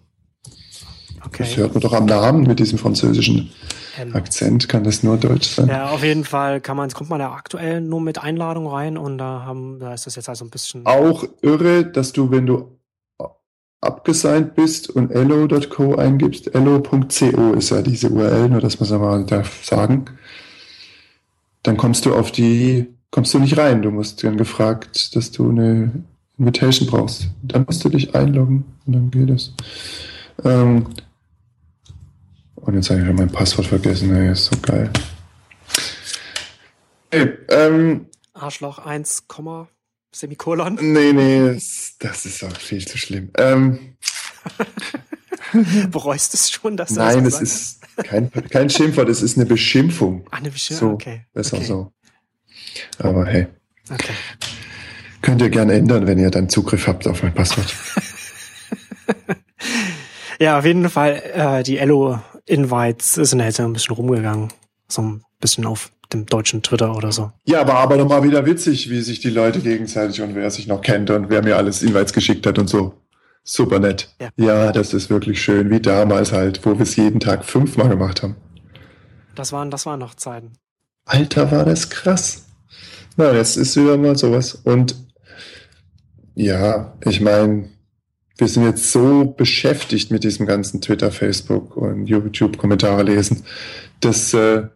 [1.25, 1.43] Okay.
[1.43, 3.51] Das hört man doch am Namen mit diesem französischen
[3.99, 4.15] ähm.
[4.15, 5.67] Akzent, kann das nur Deutsch sein.
[5.67, 9.17] Ja, auf jeden Fall kann man, kommt man da aktuell nur mit Einladung rein und
[9.17, 10.85] da haben, da ist das jetzt also ein bisschen.
[10.85, 12.77] Auch irre, dass du, wenn du
[13.81, 19.25] abgesigned bist und elo.co eingibst, elo.co ist ja diese URL, nur das muss man mal
[19.25, 20.05] da sagen,
[21.63, 23.81] dann kommst du auf die, kommst du nicht rein.
[23.81, 25.91] Du musst dann gefragt, dass du eine
[26.37, 27.29] Invitation brauchst.
[27.43, 29.53] Dann musst du dich einloggen und dann geht es.
[30.43, 30.87] Ähm,
[32.55, 34.91] und jetzt habe ich mein Passwort vergessen, ey, ist so geil.
[37.11, 39.23] Hey, ähm, Arschloch 1,
[40.11, 40.77] Semikolon.
[40.81, 43.31] Nee, nee, das, das ist auch viel zu schlimm.
[43.37, 43.95] Ähm,
[45.91, 50.25] Bereust es schon, dass Nein, das es ist kein, kein Schimpfwort, es ist eine Beschimpfung.
[50.31, 51.25] Ah, eine Beschimpfung, so, okay.
[51.33, 51.65] Besser okay.
[51.65, 51.93] so.
[52.99, 53.47] Aber hey.
[53.89, 54.13] Okay.
[55.27, 57.75] Könnt ihr gerne ändern, wenn ihr dann Zugriff habt auf mein Passwort.
[60.39, 64.53] ja, auf jeden Fall, äh, die Elo-Invites sind jetzt ein bisschen rumgegangen.
[64.87, 67.33] So ein bisschen auf dem deutschen Twitter oder so.
[67.43, 70.79] Ja, aber aber nochmal wieder witzig, wie sich die Leute gegenseitig und wer sich noch
[70.79, 72.93] kennt und wer mir alles Invites geschickt hat und so.
[73.43, 74.15] Super nett.
[74.21, 74.29] Ja.
[74.37, 78.23] ja, das ist wirklich schön, wie damals halt, wo wir es jeden Tag fünfmal gemacht
[78.23, 78.37] haben.
[79.35, 80.53] Das waren, das waren noch Zeiten.
[81.03, 82.45] Alter, war das krass.
[83.17, 84.55] Na, jetzt ist wieder mal sowas.
[84.63, 85.06] Und
[86.37, 87.69] ja, ich meine,
[88.37, 93.43] wir sind jetzt so beschäftigt mit diesem ganzen Twitter, Facebook und YouTube-Kommentare lesen,
[94.01, 94.67] dass äh,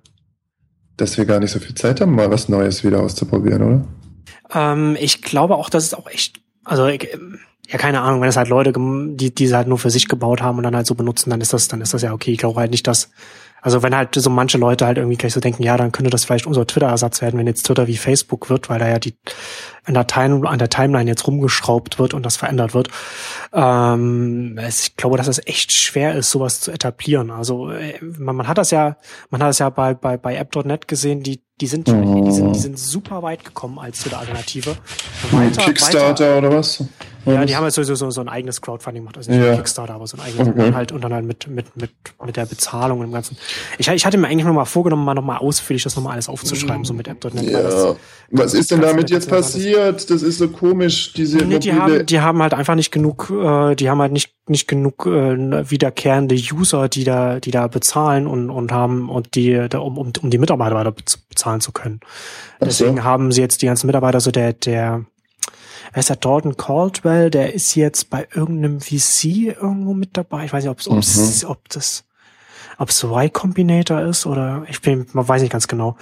[0.98, 3.88] dass wir gar nicht so viel Zeit haben, mal was Neues wieder auszuprobieren, oder?
[4.54, 8.50] Ähm, ich glaube auch, dass es auch echt, also ja, keine Ahnung, wenn es halt
[8.50, 8.74] Leute,
[9.16, 11.54] die diese halt nur für sich gebaut haben und dann halt so benutzen, dann ist
[11.54, 12.32] das, dann ist das ja okay.
[12.32, 13.12] Ich glaube halt nicht, dass
[13.62, 16.26] also wenn halt so manche Leute halt irgendwie gleich so denken, ja, dann könnte das
[16.26, 19.16] vielleicht unser Twitter-Ersatz werden, wenn jetzt Twitter wie Facebook wird, weil da ja die
[19.86, 22.90] an der, Time, an der Timeline jetzt rumgeschraubt wird und das verändert wird.
[23.54, 27.32] Ähm, ich glaube, dass es echt schwer ist, sowas zu etablieren.
[27.32, 28.98] Also äh, man, man hat das ja,
[29.30, 32.26] man hat das ja bei, bei, bei App.net gesehen, die die sind, mhm.
[32.26, 34.76] die sind, die sind super weit gekommen als zu der Alternative.
[35.30, 36.84] Weiter, Kickstarter weiter, oder was?
[37.26, 39.18] Ja, die haben jetzt sowieso so, so ein eigenes Crowdfunding gemacht.
[39.18, 39.56] Also nicht ja.
[39.56, 40.74] Kickstarter, aber so ein eigenes okay.
[40.74, 41.92] halt und dann halt mit, mit, mit,
[42.26, 43.38] mit der Bezahlung und dem Ganzen.
[43.78, 46.94] Ich, ich hatte mir eigentlich nochmal vorgenommen, mal nochmal ausführlich das nochmal alles aufzuschreiben, so
[46.94, 47.44] mit App.net.
[47.44, 47.62] Ja.
[47.62, 47.96] Das,
[48.32, 50.10] was ist denn damit jetzt passiert?
[50.10, 53.76] Das ist so komisch, diese nee, die haben, die haben halt einfach nicht genug, äh,
[53.76, 58.50] die haben halt nicht, nicht genug äh, wiederkehrende User, die da, die da bezahlen und,
[58.50, 60.94] und haben und die, da, um, um, um die Mitarbeiter weiter
[61.30, 62.00] bezahlen zu können.
[62.60, 63.04] Deswegen so.
[63.04, 65.06] haben sie jetzt die ganzen Mitarbeiter, so der, der,
[65.94, 70.46] wer ist der Dalton Caldwell, der ist jetzt bei irgendeinem VC irgendwo mit dabei.
[70.46, 71.50] Ich weiß nicht, ob es, mhm.
[71.50, 72.06] ob das,
[72.78, 75.98] ob es Y Combinator ist oder ich bin, man weiß nicht ganz genau.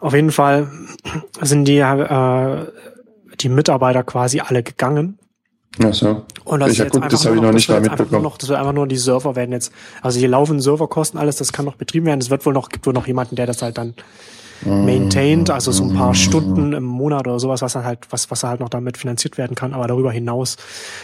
[0.00, 0.70] Auf jeden Fall
[1.40, 2.66] sind die, äh,
[3.40, 5.18] die Mitarbeiter quasi alle gegangen.
[5.82, 6.26] Ach so.
[6.44, 8.22] Und das, ich jetzt gut, das habe ich noch nicht mal mitbekommen.
[8.22, 9.72] Noch, das wird einfach nur die Server werden jetzt,
[10.02, 12.20] also hier laufen Serverkosten alles, das kann noch betrieben werden.
[12.20, 13.94] Es wird wohl noch, gibt wohl noch jemanden, der das halt dann
[14.64, 18.60] maintained, also so ein paar Stunden im Monat oder sowas, was halt, was, was halt
[18.60, 19.74] noch damit finanziert werden kann.
[19.74, 20.56] Aber darüber hinaus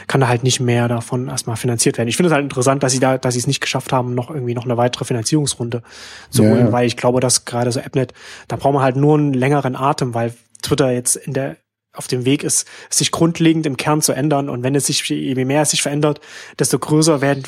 [0.07, 2.09] kann da halt nicht mehr davon erstmal finanziert werden.
[2.09, 4.31] Ich finde es halt interessant, dass sie da, dass sie es nicht geschafft haben, noch
[4.31, 5.83] irgendwie noch eine weitere Finanzierungsrunde
[6.31, 6.73] zu holen, ja.
[6.73, 8.13] weil ich glaube, dass gerade so AppNet,
[8.49, 11.57] da braucht man halt nur einen längeren Atem, weil Twitter jetzt in der
[11.95, 14.49] auf dem Weg ist, sich grundlegend im Kern zu ändern.
[14.49, 16.21] Und wenn es sich, je mehr es sich verändert,
[16.59, 17.43] desto größer werden,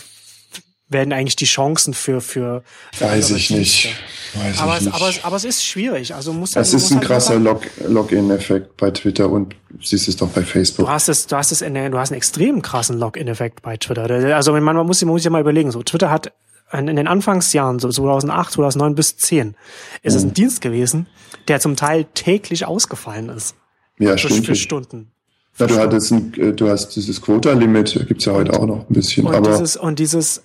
[0.90, 2.62] werden eigentlich die Chancen für für,
[2.92, 3.94] für weiß ich nicht.
[4.34, 6.14] Weiß aber, ich es, aber, es, aber es ist schwierig.
[6.14, 10.16] Also muss es ist ein halt krasser Log Login Effekt bei Twitter und siehst es
[10.16, 10.86] doch bei Facebook.
[10.86, 13.76] Du hast es du hast es in, du hast einen extrem krassen Login Effekt bei
[13.76, 14.02] Twitter.
[14.36, 16.32] Also man, man muss man muss sich mal überlegen so Twitter hat
[16.72, 19.56] in den Anfangsjahren so 2008 2009 bis 10
[20.02, 20.18] ist mhm.
[20.18, 21.06] es ein Dienst gewesen
[21.48, 23.56] der zum Teil täglich ausgefallen ist.
[23.98, 25.10] Ja stimmt für Stunden.
[25.58, 28.94] Ja, du, hattest ein, äh, du hast dieses Quota-Limit, gibt's ja heute auch noch ein
[28.94, 29.26] bisschen.
[29.26, 30.42] Und aber dieses, und dieses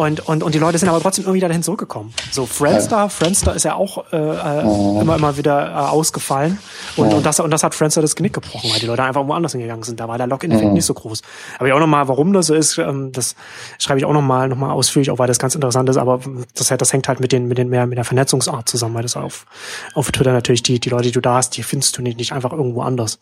[0.00, 2.14] und, und, und die Leute sind aber trotzdem irgendwie dahin zurückgekommen.
[2.30, 4.98] So Friendster, Friendster ist ja auch äh, äh, oh.
[4.98, 6.58] immer, immer wieder äh, ausgefallen.
[6.96, 7.16] Und, oh.
[7.18, 9.82] und, das, und das hat Friendster das Genick gebrochen, weil die Leute einfach woanders hingegangen
[9.82, 10.00] sind.
[10.00, 10.72] Da war der Login-Effekt oh.
[10.72, 11.20] nicht so groß.
[11.58, 13.36] Aber ja auch nochmal, warum das so ist, ähm, das
[13.78, 15.98] schreibe ich auch nochmal noch mal ausführlich, auch weil das ganz interessant ist.
[15.98, 16.20] Aber
[16.54, 19.18] das, das hängt halt mit den, mit den mehr mit der Vernetzungsart zusammen, weil das
[19.18, 19.44] auf,
[19.92, 22.32] auf Twitter natürlich die, die Leute, die du da hast, die findest du nicht, nicht
[22.32, 23.18] einfach irgendwo anders.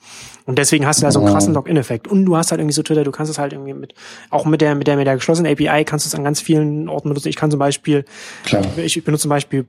[0.46, 2.06] Und deswegen hast du ja so einen krassen Login-Effekt.
[2.06, 3.94] Und du hast halt irgendwie so Twitter, du kannst es halt irgendwie mit,
[4.30, 6.67] auch mit der, mit der, mit der geschlossenen API kannst du es an ganz vielen
[6.88, 7.28] Orten benutzen.
[7.28, 8.04] Ich kann zum Beispiel,
[8.44, 8.64] Klar.
[8.76, 9.66] ich benutze zum Beispiel,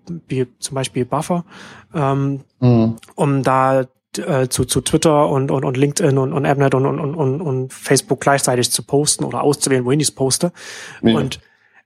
[0.59, 1.45] zum Beispiel Buffer,
[1.93, 2.95] ähm, mhm.
[3.15, 3.85] um da
[4.17, 7.73] äh, zu, zu Twitter und, und, und LinkedIn und, und AppNet und, und, und, und
[7.73, 10.51] Facebook gleichzeitig zu posten oder auszuwählen, wohin ich es poste.
[11.01, 11.15] Ja.
[11.15, 11.39] Und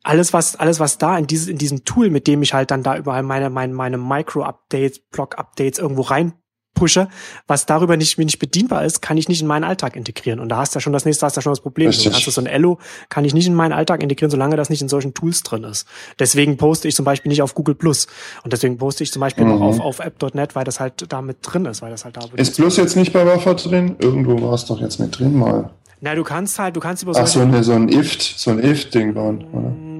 [0.04, 2.84] alles was alles was da in dieses in diesem Tool, mit dem ich halt dann
[2.84, 6.34] da überall meine meine meine Micro Updates, Blog Updates irgendwo rein
[6.74, 7.08] pushe,
[7.48, 10.40] was darüber nicht, nicht bedienbar ist, kann ich nicht in meinen Alltag integrieren.
[10.40, 11.88] Und da hast du ja schon das nächste, hast du ja schon das Problem.
[11.88, 12.14] Richtig.
[12.14, 14.90] Hast so ein Elo, kann ich nicht in meinen Alltag integrieren, solange das nicht in
[14.90, 15.88] solchen Tools drin ist.
[16.20, 18.08] Deswegen poste ich zum Beispiel nicht auf Google Plus.
[18.44, 19.52] Und deswegen poste ich zum Beispiel mhm.
[19.52, 22.22] noch auf, auf app.net, weil das halt da mit drin ist, weil das halt da
[22.36, 23.96] Ist Plus jetzt nicht bei Buffer drin?
[24.00, 25.70] Irgendwo war es doch jetzt mit drin mal.
[26.02, 28.60] Na, du kannst halt, du kannst über Ach, so, eine, so ein IFT, so ein
[28.60, 29.93] IFT-Ding bauen, oder?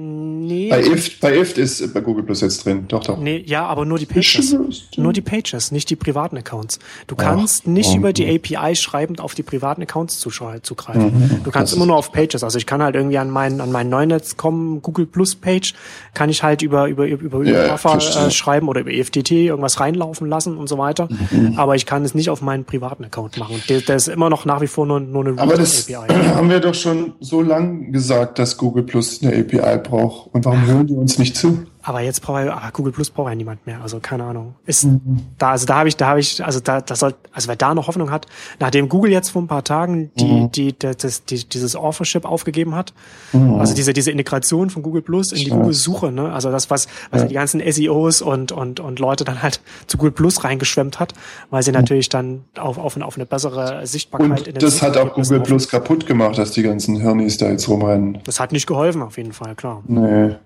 [0.46, 0.68] Nee.
[0.68, 2.84] Bei IFT, bei IFT ist bei Google Plus jetzt drin.
[2.88, 3.18] Doch, doch.
[3.18, 4.56] Nee, ja, aber nur die Pages.
[4.96, 6.78] Nur die Pages, nicht die privaten Accounts.
[7.06, 11.04] Du kannst Ach, nicht oh, über die API schreibend auf die privaten Accounts zugreifen.
[11.04, 12.44] Mhm, du kannst immer nur auf Pages.
[12.44, 15.74] Also ich kann halt irgendwie an meinen, an meinen Neunetz kommen, Google Plus Page,
[16.12, 20.28] kann ich halt über, über, über, über ja, äh, schreiben oder über EFTT irgendwas reinlaufen
[20.28, 21.08] lassen und so weiter.
[21.30, 21.54] Mhm.
[21.56, 23.62] Aber ich kann es nicht auf meinen privaten Account machen.
[23.68, 26.12] Der, der ist immer noch nach wie vor nur, nur eine Aber das API.
[26.34, 30.33] haben wir doch schon so lang gesagt, dass Google Plus eine API braucht.
[30.34, 31.64] Und warum hören die uns nicht zu?
[31.86, 33.82] Aber jetzt braucht aber Google Plus braucht ja niemand mehr.
[33.82, 34.54] Also keine Ahnung.
[34.64, 35.20] Ist mhm.
[35.36, 37.74] da, also da habe ich, da habe ich, also da, das soll, also wer da
[37.74, 38.26] noch Hoffnung hat,
[38.58, 40.50] nachdem Google jetzt vor ein paar Tagen die, mhm.
[40.50, 42.94] die, das, die, dieses Authorship aufgegeben hat,
[43.34, 43.60] mhm.
[43.60, 45.56] also diese, diese Integration von Google Plus in die ja.
[45.56, 46.32] Google Suche, ne?
[46.32, 47.28] Also das, was, was ja.
[47.28, 51.12] die ganzen SEOs und, und, und Leute dann halt zu Google Plus reingeschwemmt hat,
[51.50, 51.76] weil sie mhm.
[51.76, 55.12] natürlich dann auf, auf, eine, auf eine bessere Sichtbarkeit und in den Das hat auch
[55.12, 58.20] Google Plus kaputt gemacht, dass die ganzen Hirnis da jetzt rumrennen.
[58.24, 59.82] Das hat nicht geholfen, auf jeden Fall, klar.
[59.86, 60.36] Nee.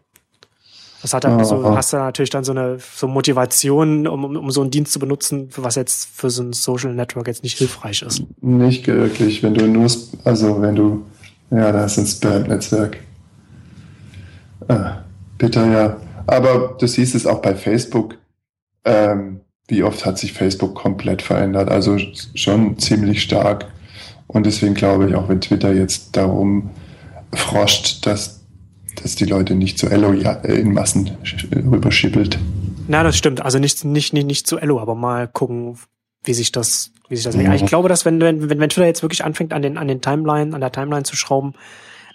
[1.03, 4.63] Das hat dann so, hast du natürlich dann so eine so Motivation, um, um so
[4.63, 8.25] einen Dienst zu benutzen, was jetzt für so ein Social Network jetzt nicht hilfreich ist.
[8.41, 9.89] Nicht wirklich, wenn du nur,
[10.25, 11.05] also wenn du,
[11.51, 12.99] ja, da ist ein Spam-Netzwerk.
[14.67, 15.03] Ah,
[15.39, 15.97] bitter, ja.
[16.27, 18.17] Aber du siehst es auch bei Facebook.
[18.85, 21.71] Ähm, wie oft hat sich Facebook komplett verändert?
[21.71, 21.97] Also
[22.35, 23.67] schon ziemlich stark.
[24.27, 26.71] Und deswegen glaube ich, auch wenn Twitter jetzt darum
[27.33, 28.38] froscht, dass
[29.03, 31.11] dass die Leute nicht zu Ello in Massen
[31.55, 32.39] rüberschippelt.
[32.89, 33.43] Na, das stimmt.
[33.43, 35.79] Also nicht, nicht, nicht, nicht zu Ello, aber mal gucken,
[36.25, 37.37] wie sich das, wie sich das.
[37.37, 37.55] Ja.
[37.55, 40.55] Ich glaube, dass wenn, wenn, wenn Twitter jetzt wirklich anfängt, an den, an den Timeline,
[40.55, 41.55] an der Timeline zu schrauben,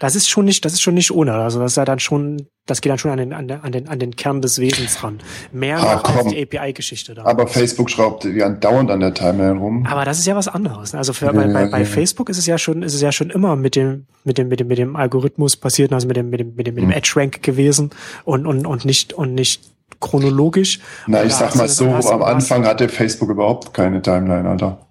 [0.03, 1.33] das ist schon nicht, das ist schon nicht ohne.
[1.33, 3.71] Also das ist ja dann schon, das geht dann schon an den, an, den, an
[3.71, 5.21] den, an den Kern des Wesens ran.
[5.53, 7.23] Mehr ah, als die API-Geschichte da.
[7.23, 9.85] Aber Facebook schraubt ja dauernd an der Timeline rum.
[9.85, 10.93] Aber das ist ja was anderes.
[10.93, 11.85] Also für, ja, bei, bei, bei ja.
[11.85, 14.59] Facebook ist es ja schon, ist es ja schon immer mit dem, mit dem, mit
[14.59, 16.97] dem, mit dem Algorithmus passiert, also mit dem, mit dem, mit dem, mit dem hm.
[16.97, 17.91] Edge Rank gewesen
[18.25, 19.61] und, und, und nicht, und nicht
[20.01, 20.81] chronologisch.
[21.07, 24.85] Na, ich sag mal so, am Anfang hatte Facebook überhaupt keine Timeline, Alter.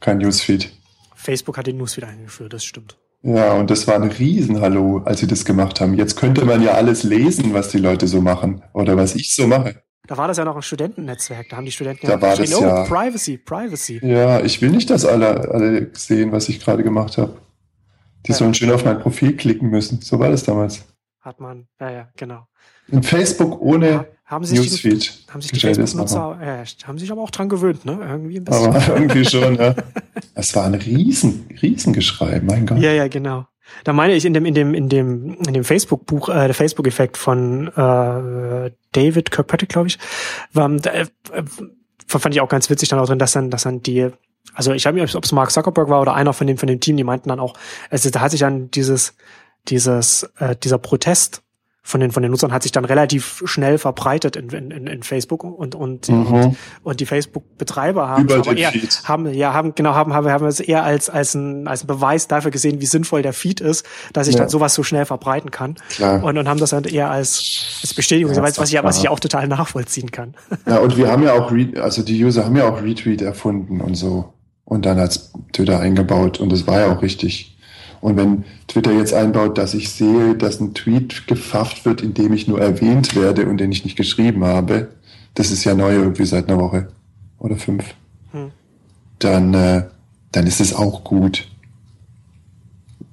[0.00, 0.72] Kein Newsfeed.
[1.14, 2.96] Facebook hat den Newsfeed eingeführt, das stimmt.
[3.26, 5.94] Ja, und das war ein Riesenhallo, als sie das gemacht haben.
[5.94, 9.46] Jetzt könnte man ja alles lesen, was die Leute so machen oder was ich so
[9.46, 9.82] mache.
[10.06, 12.50] Da war das ja noch ein Studentennetzwerk, da haben die Studenten da ja war das
[12.50, 14.00] ja, Privacy, Privacy.
[14.02, 17.38] Ja, ich will nicht, dass alle, alle sehen, was ich gerade gemacht habe.
[18.26, 18.36] Die ja.
[18.36, 20.02] sollen schön auf mein Profil klicken müssen.
[20.02, 20.84] So war das damals.
[21.20, 22.46] Hat man, ja, ja, genau.
[22.88, 25.26] In Facebook ohne haben sich Newsfeed.
[25.28, 27.98] Die, haben sich die Facebook-Nutzer, äh, haben sich aber auch dran gewöhnt, ne?
[28.00, 28.66] Irgendwie ein bisschen.
[28.68, 29.74] Aber irgendwie schon, ja.
[30.34, 32.78] Es war ein riesen, Riesengeschrei, mein Gott.
[32.78, 33.46] Ja, ja, genau.
[33.84, 36.54] Da meine ich in dem in dem in dem in dem Facebook Buch äh, der
[36.54, 39.98] Facebook Effekt von äh, David Kirkpatrick glaube ich
[40.52, 41.06] war äh,
[42.06, 44.10] fand ich auch ganz witzig dann auch drin dass dann dass dann die
[44.52, 46.78] also ich habe nicht ob es Mark Zuckerberg war oder einer von dem von dem
[46.78, 47.54] Team die meinten dann auch
[47.90, 49.14] also da hat sich dann dieses
[49.68, 51.42] dieses äh, dieser Protest
[51.86, 55.44] von den von den Nutzern hat sich dann relativ schnell verbreitet in, in, in Facebook
[55.44, 56.26] und und mhm.
[56.26, 58.72] und, und die Facebook Betreiber haben aber eher,
[59.04, 62.26] haben ja haben genau haben haben haben es eher als als ein als ein Beweis
[62.26, 64.40] dafür gesehen wie sinnvoll der Feed ist dass sich ja.
[64.40, 66.24] dann sowas so schnell verbreiten kann Klar.
[66.24, 69.10] und und haben das dann eher als als Bestätigung ja, was, was ich was ich
[69.10, 70.34] auch total nachvollziehen kann
[70.66, 73.94] ja und wir haben ja auch also die User haben ja auch Retweet erfunden und
[73.94, 74.32] so
[74.64, 77.53] und dann als Twitter eingebaut und das war ja auch richtig
[78.04, 82.34] und wenn Twitter jetzt einbaut, dass ich sehe, dass ein Tweet gefafft wird, in dem
[82.34, 84.90] ich nur erwähnt werde und den ich nicht geschrieben habe,
[85.32, 86.88] das ist ja neu irgendwie seit einer Woche
[87.38, 87.94] oder fünf,
[88.32, 88.50] hm.
[89.20, 89.84] dann, äh,
[90.32, 91.48] dann ist es auch gut.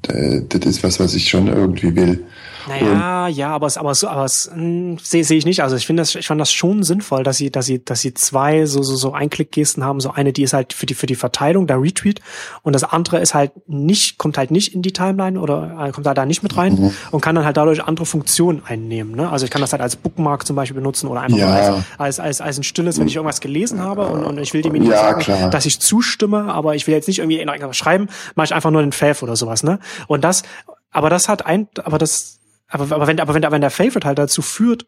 [0.10, 2.26] Äh, das ist was, was ich schon irgendwie will.
[2.68, 5.64] Naja, und ja, aber es, aber, so, aber es hm, sehe seh ich nicht.
[5.64, 8.14] Also ich finde das, ich fand das schon sinnvoll, dass sie, dass sie, dass sie
[8.14, 10.00] zwei so, so, so Einklickgesten haben.
[10.00, 12.22] So eine, die ist halt für die, für die Verteilung, der Retweet.
[12.64, 16.08] Und das andere ist halt nicht, kommt halt nicht in die Timeline oder äh, kommt
[16.08, 16.94] halt da nicht mit rein mhm.
[17.12, 19.16] und kann dann halt dadurch andere Funktionen einnehmen.
[19.16, 19.30] Ne?
[19.30, 21.50] Also ich kann das halt als Bookmark zum Beispiel benutzen oder einfach ja.
[21.50, 24.62] als, als, als, als ein stilles, wenn ich irgendwas gelesen habe und, und ich will
[24.62, 25.50] dem nicht ja, sagen, klar.
[25.50, 28.92] dass ich zustimme, aber ich will jetzt nicht irgendwie schreiben, mache ich einfach nur einen
[28.92, 29.64] Fav oder sowas.
[29.64, 29.80] Ne?
[30.08, 30.44] Und das,
[30.92, 32.41] aber das hat ein, aber das
[32.72, 34.86] aber, aber wenn, aber wenn, aber wenn der Favorite halt dazu führt,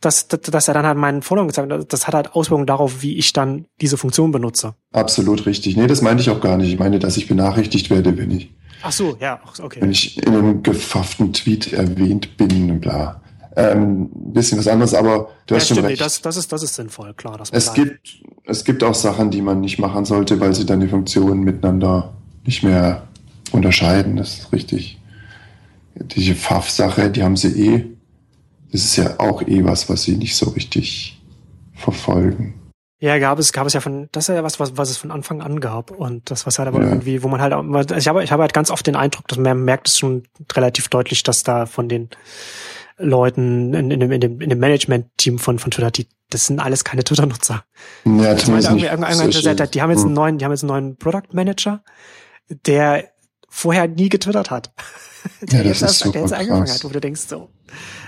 [0.00, 3.02] dass, dass, dass er dann halt meinen Followern gezeigt hat, das hat halt Auswirkungen darauf,
[3.02, 4.74] wie ich dann diese Funktion benutze.
[4.92, 5.76] Absolut richtig.
[5.76, 6.72] Nee, das meinte ich auch gar nicht.
[6.72, 8.54] Ich meine, dass ich benachrichtigt werde, wenn ich.
[8.82, 9.80] Ach so, ja, okay.
[9.80, 13.20] Wenn ich in einem gefafften Tweet erwähnt bin und bla.
[13.56, 15.98] Ähm, bisschen was anderes, aber du ja, hast stimmt, schon recht.
[15.98, 17.38] Nee, das, das, ist, das ist sinnvoll, klar.
[17.38, 20.80] Dass es, gibt, es gibt auch Sachen, die man nicht machen sollte, weil sie dann
[20.80, 22.12] die Funktionen miteinander
[22.44, 23.08] nicht mehr
[23.52, 24.16] unterscheiden.
[24.16, 25.00] Das ist richtig
[26.00, 27.84] diese Pfaff-Sache, die haben sie eh.
[28.72, 31.20] Das ist ja auch eh was, was sie nicht so richtig
[31.74, 32.54] verfolgen.
[32.98, 35.10] Ja, gab es, gab es ja von, das ist ja was, was, was es von
[35.10, 35.90] Anfang an gab.
[35.90, 36.88] Und das, was halt aber ja.
[36.88, 39.38] irgendwie, wo man halt, also ich habe, ich habe halt ganz oft den Eindruck, dass
[39.38, 40.22] man merkt es schon
[40.54, 42.08] relativ deutlich, dass da von den
[42.98, 46.58] Leuten in, in, dem, in dem, in dem Management-Team von, von Twitter, die, das sind
[46.58, 47.64] alles keine Twitter-Nutzer.
[48.04, 50.96] Ja, das meine, irgendwie, irgendwie, die haben jetzt einen neuen, die haben jetzt einen neuen
[50.96, 51.82] Product Manager,
[52.48, 53.10] der
[53.48, 54.72] vorher nie getwittert hat.
[55.42, 57.48] der ja, das jetzt, ist der jetzt angefangen hat, wo du denkst so,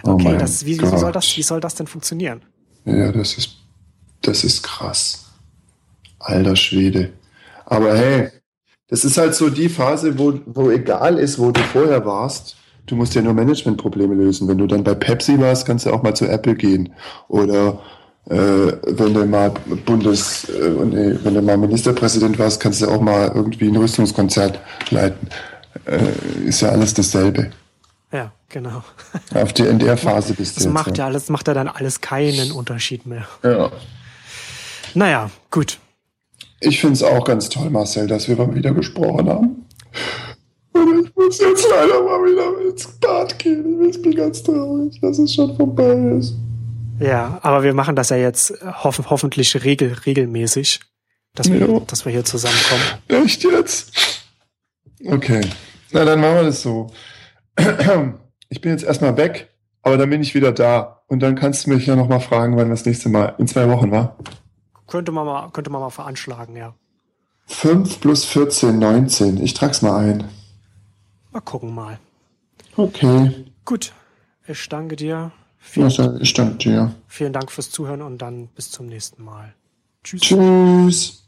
[0.04, 2.42] oh okay, oh das, wie, wie soll das, wie soll das denn funktionieren?
[2.84, 3.50] Ja, das ist,
[4.22, 5.26] das ist krass.
[6.18, 7.12] Alter Schwede.
[7.66, 8.30] Aber hey,
[8.88, 12.56] das ist halt so die Phase, wo, wo egal ist, wo du vorher warst,
[12.86, 14.48] du musst ja nur Managementprobleme lösen.
[14.48, 16.92] Wenn du dann bei Pepsi warst, kannst du auch mal zu Apple gehen.
[17.28, 17.80] Oder
[18.30, 19.52] äh, wenn du mal
[19.84, 24.58] Bundes, äh, nee, wenn du mal Ministerpräsident warst, kannst du auch mal irgendwie ein Rüstungskonzert
[24.90, 25.28] leiten.
[25.88, 27.50] Äh, ist ja alles dasselbe.
[28.12, 28.82] Ja, genau.
[29.34, 30.54] Auf die, in der Phase bist du.
[30.56, 33.26] Das jetzt, macht ja alles, macht ja dann alles keinen Unterschied mehr.
[33.42, 33.70] Ja.
[34.94, 35.78] Naja, gut.
[36.60, 39.66] Ich finde es auch ganz toll, Marcel, dass wir mal wieder gesprochen haben.
[40.72, 43.88] Und ich muss jetzt leider mal wieder ins Bad gehen.
[43.88, 46.34] Ich bin ganz traurig, dass es schon vorbei ist.
[47.00, 50.80] Ja, aber wir machen das ja jetzt hoff hoffentlich regel regelmäßig,
[51.34, 51.80] dass wir, ja.
[51.86, 52.82] dass wir hier zusammenkommen.
[53.08, 53.92] Echt jetzt?
[55.06, 55.42] Okay.
[55.90, 56.90] Na, dann machen wir das so.
[58.50, 59.50] Ich bin jetzt erstmal weg,
[59.82, 61.02] aber dann bin ich wieder da.
[61.06, 63.34] Und dann kannst du mich ja nochmal fragen, wann das nächste Mal.
[63.36, 64.16] In zwei Wochen, wa?
[64.86, 66.74] Könnte man mal, könnte man mal veranschlagen, ja.
[67.46, 69.42] 5 plus 14, 19.
[69.42, 70.24] Ich trag's mal ein.
[71.30, 71.98] Mal gucken mal.
[72.76, 73.44] Okay.
[73.64, 73.92] Gut.
[74.46, 75.32] Ich danke dir.
[75.58, 76.94] Vielen, ich danke dir.
[77.06, 79.54] Vielen Dank fürs Zuhören und dann bis zum nächsten Mal.
[80.04, 80.22] Tschüss.
[80.22, 81.24] Tschüss.